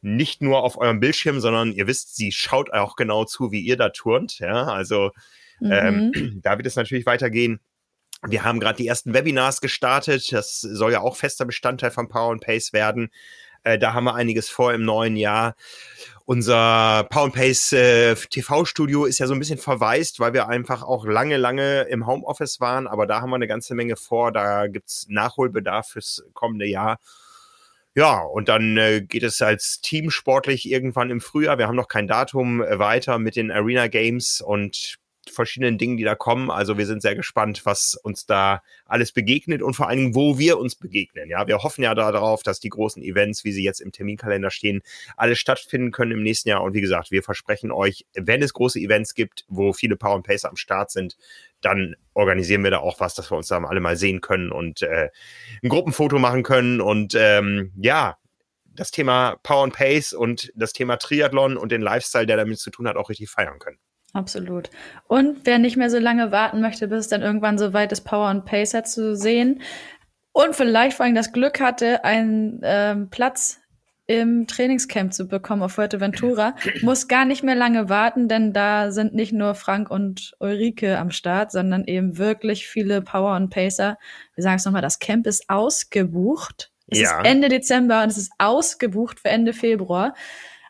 [0.00, 3.76] nicht nur auf eurem Bildschirm, sondern ihr wisst, sie schaut auch genau zu, wie ihr
[3.76, 4.38] da turnt.
[4.40, 5.10] Ja, also
[5.62, 6.40] ähm, mhm.
[6.42, 7.60] da wird es natürlich weitergehen.
[8.26, 10.32] Wir haben gerade die ersten Webinars gestartet.
[10.32, 13.10] Das soll ja auch fester Bestandteil von Power and Pace werden.
[13.64, 15.54] Äh, da haben wir einiges vor im neuen Jahr.
[16.24, 20.82] Unser Power and Pace äh, TV-Studio ist ja so ein bisschen verwaist, weil wir einfach
[20.82, 22.86] auch lange, lange im Homeoffice waren.
[22.86, 24.30] Aber da haben wir eine ganze Menge vor.
[24.30, 26.98] Da gibt's Nachholbedarf fürs kommende Jahr.
[27.94, 31.58] Ja, und dann äh, geht es als Team sportlich irgendwann im Frühjahr.
[31.58, 34.98] Wir haben noch kein Datum äh, weiter mit den Arena Games und
[35.30, 36.50] verschiedenen Dingen, die da kommen.
[36.50, 40.38] Also wir sind sehr gespannt, was uns da alles begegnet und vor allen Dingen, wo
[40.38, 41.28] wir uns begegnen.
[41.30, 44.82] Ja, wir hoffen ja darauf, dass die großen Events, wie sie jetzt im Terminkalender stehen,
[45.16, 46.62] alle stattfinden können im nächsten Jahr.
[46.62, 50.26] Und wie gesagt, wir versprechen euch, wenn es große Events gibt, wo viele Power and
[50.26, 51.16] Pacer am Start sind,
[51.60, 54.82] dann organisieren wir da auch was, dass wir uns da alle mal sehen können und
[54.82, 55.10] äh,
[55.62, 56.80] ein Gruppenfoto machen können.
[56.80, 58.18] Und ähm, ja,
[58.74, 62.70] das Thema Power and Pace und das Thema Triathlon und den Lifestyle, der damit zu
[62.70, 63.78] tun hat, auch richtig feiern können.
[64.12, 64.70] Absolut.
[65.08, 68.02] Und wer nicht mehr so lange warten möchte, bis es dann irgendwann so weit ist,
[68.02, 69.62] Power und Pacer zu sehen
[70.32, 73.58] und vielleicht vor allem das Glück hatte, einen ähm, Platz
[74.06, 79.14] im Trainingscamp zu bekommen auf Fuerteventura, muss gar nicht mehr lange warten, denn da sind
[79.14, 83.96] nicht nur Frank und Ulrike am Start, sondern eben wirklich viele Power und Pacer.
[84.34, 86.70] Wir sagen es nochmal, das Camp ist ausgebucht.
[86.88, 87.20] Es Ja.
[87.20, 90.14] ist Ende Dezember und es ist ausgebucht für Ende Februar.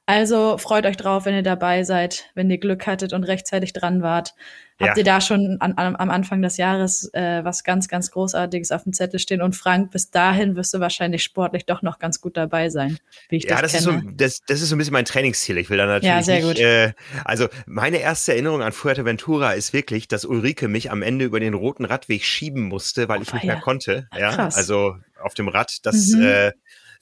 [0.06, 4.02] Also freut euch drauf, wenn ihr dabei seid, wenn ihr Glück hattet und rechtzeitig dran
[4.02, 4.34] wart.
[4.80, 4.96] Habt Ja.
[4.96, 8.82] ihr da schon an, an, am Anfang des Jahres äh, was ganz, ganz Großartiges auf
[8.82, 9.40] dem Zettel stehen?
[9.40, 12.98] Und Frank, bis dahin wirst du wahrscheinlich sportlich doch noch ganz gut dabei sein,
[13.28, 14.12] wie ich Ja, dich das ist, so, kenne.
[14.16, 15.56] das, das ist so ein bisschen mein Trainingsziel.
[15.58, 16.58] Ich will da natürlich Ja, sehr nicht, gut.
[16.58, 16.94] Äh,
[17.24, 21.54] also meine erste Erinnerung an Fuerteventura ist wirklich, dass Ulrike mich am Ende über den
[21.54, 23.52] roten Radweg schieben musste, weil ich nicht ja.
[23.52, 24.08] mehr konnte.
[24.18, 24.56] Ja, krass.
[24.56, 25.86] also auf dem Rad.
[25.86, 26.22] Das Mhm.
[26.22, 26.52] äh,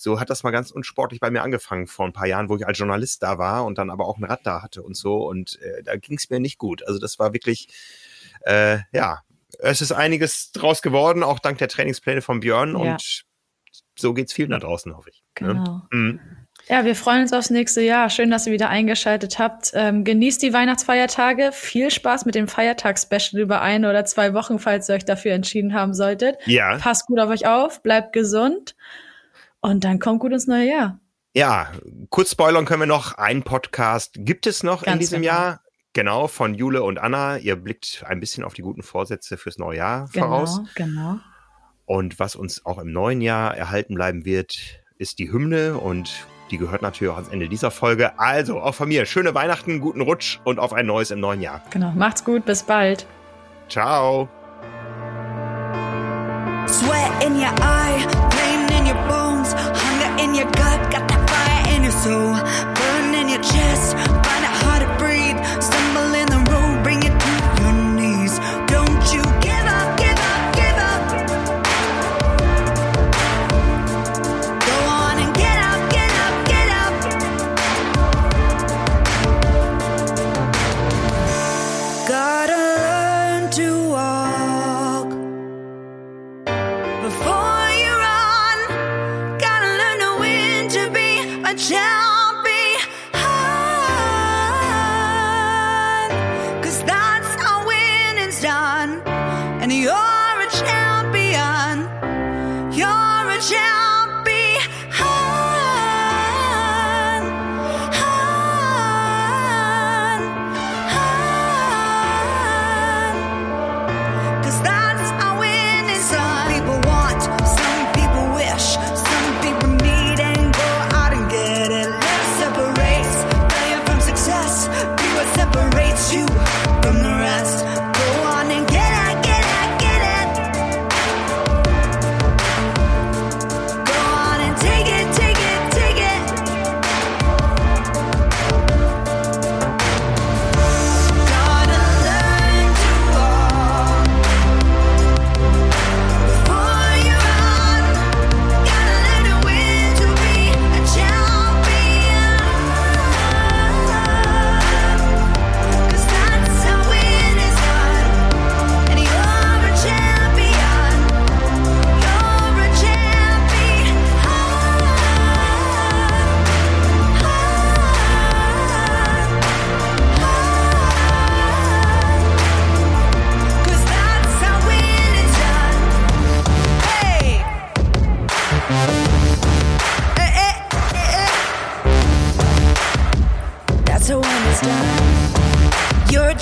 [0.02, 2.66] so hat das mal ganz unsportlich bei mir angefangen vor ein paar Jahren, wo ich
[2.66, 5.28] als Journalist da war und dann aber auch ein Rad da hatte und so.
[5.28, 6.82] Und äh, da ging es mir nicht gut.
[6.86, 7.68] Also das war wirklich,
[8.46, 9.20] äh, ja,
[9.58, 12.70] es ist einiges draus geworden, auch dank der Trainingspläne von Björn.
[12.70, 12.92] Ja.
[12.92, 13.24] Und
[13.94, 15.22] so geht's vielen da draußen, hoffe ich.
[15.38, 15.48] ne?
[15.48, 15.82] Genau.
[15.90, 16.20] Mhm.
[16.68, 18.08] Ja, wir freuen uns aufs nächste Jahr.
[18.08, 19.72] Schön, dass ihr wieder eingeschaltet habt.
[19.74, 21.50] Ähm, genießt die Weihnachtsfeiertage.
[21.52, 25.74] Viel Spaß mit dem Feiertagsspecial über eine oder zwei Wochen, falls ihr euch dafür entschieden
[25.74, 26.38] haben solltet.
[26.46, 26.78] Ja.
[26.78, 28.74] Passt gut auf euch auf, bleibt gesund
[29.60, 31.00] und dann kommt gut ins neue Jahr.
[31.34, 31.70] Ja,
[32.08, 33.16] kurz spoilern können wir noch.
[33.16, 35.32] Ein Podcast gibt es noch in Ganz diesem genau.
[35.32, 35.60] Jahr.
[35.92, 37.36] Genau, von Jule und Anna.
[37.38, 40.60] Ihr blickt ein bisschen auf die guten Vorsätze fürs neue Jahr voraus.
[40.74, 41.20] Genau, genau.
[41.84, 46.58] Und was uns auch im neuen Jahr erhalten bleiben wird, ist die Hymne und die
[46.58, 48.18] gehört natürlich auch ans Ende dieser Folge.
[48.18, 51.62] Also, auch von mir, schöne Weihnachten, guten Rutsch und auf ein neues im neuen Jahr.
[51.70, 51.92] Genau.
[51.92, 53.06] Macht's gut, bis bald.
[53.68, 54.28] Ciao.
[56.66, 57.69] Sweat in your
[60.60, 62.79] gut, got that fire in your soul,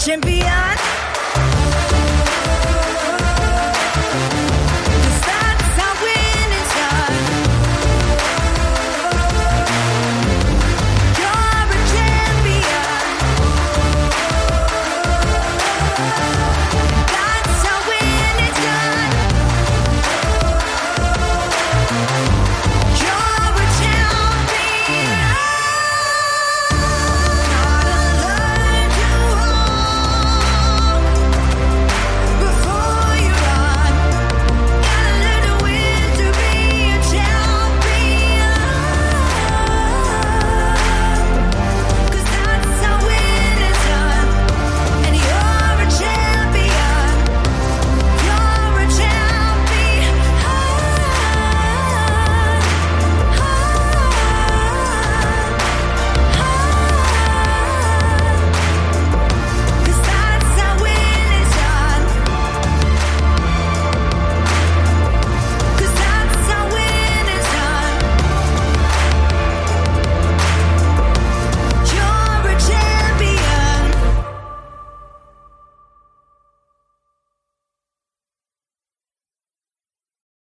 [0.09, 0.38] champion.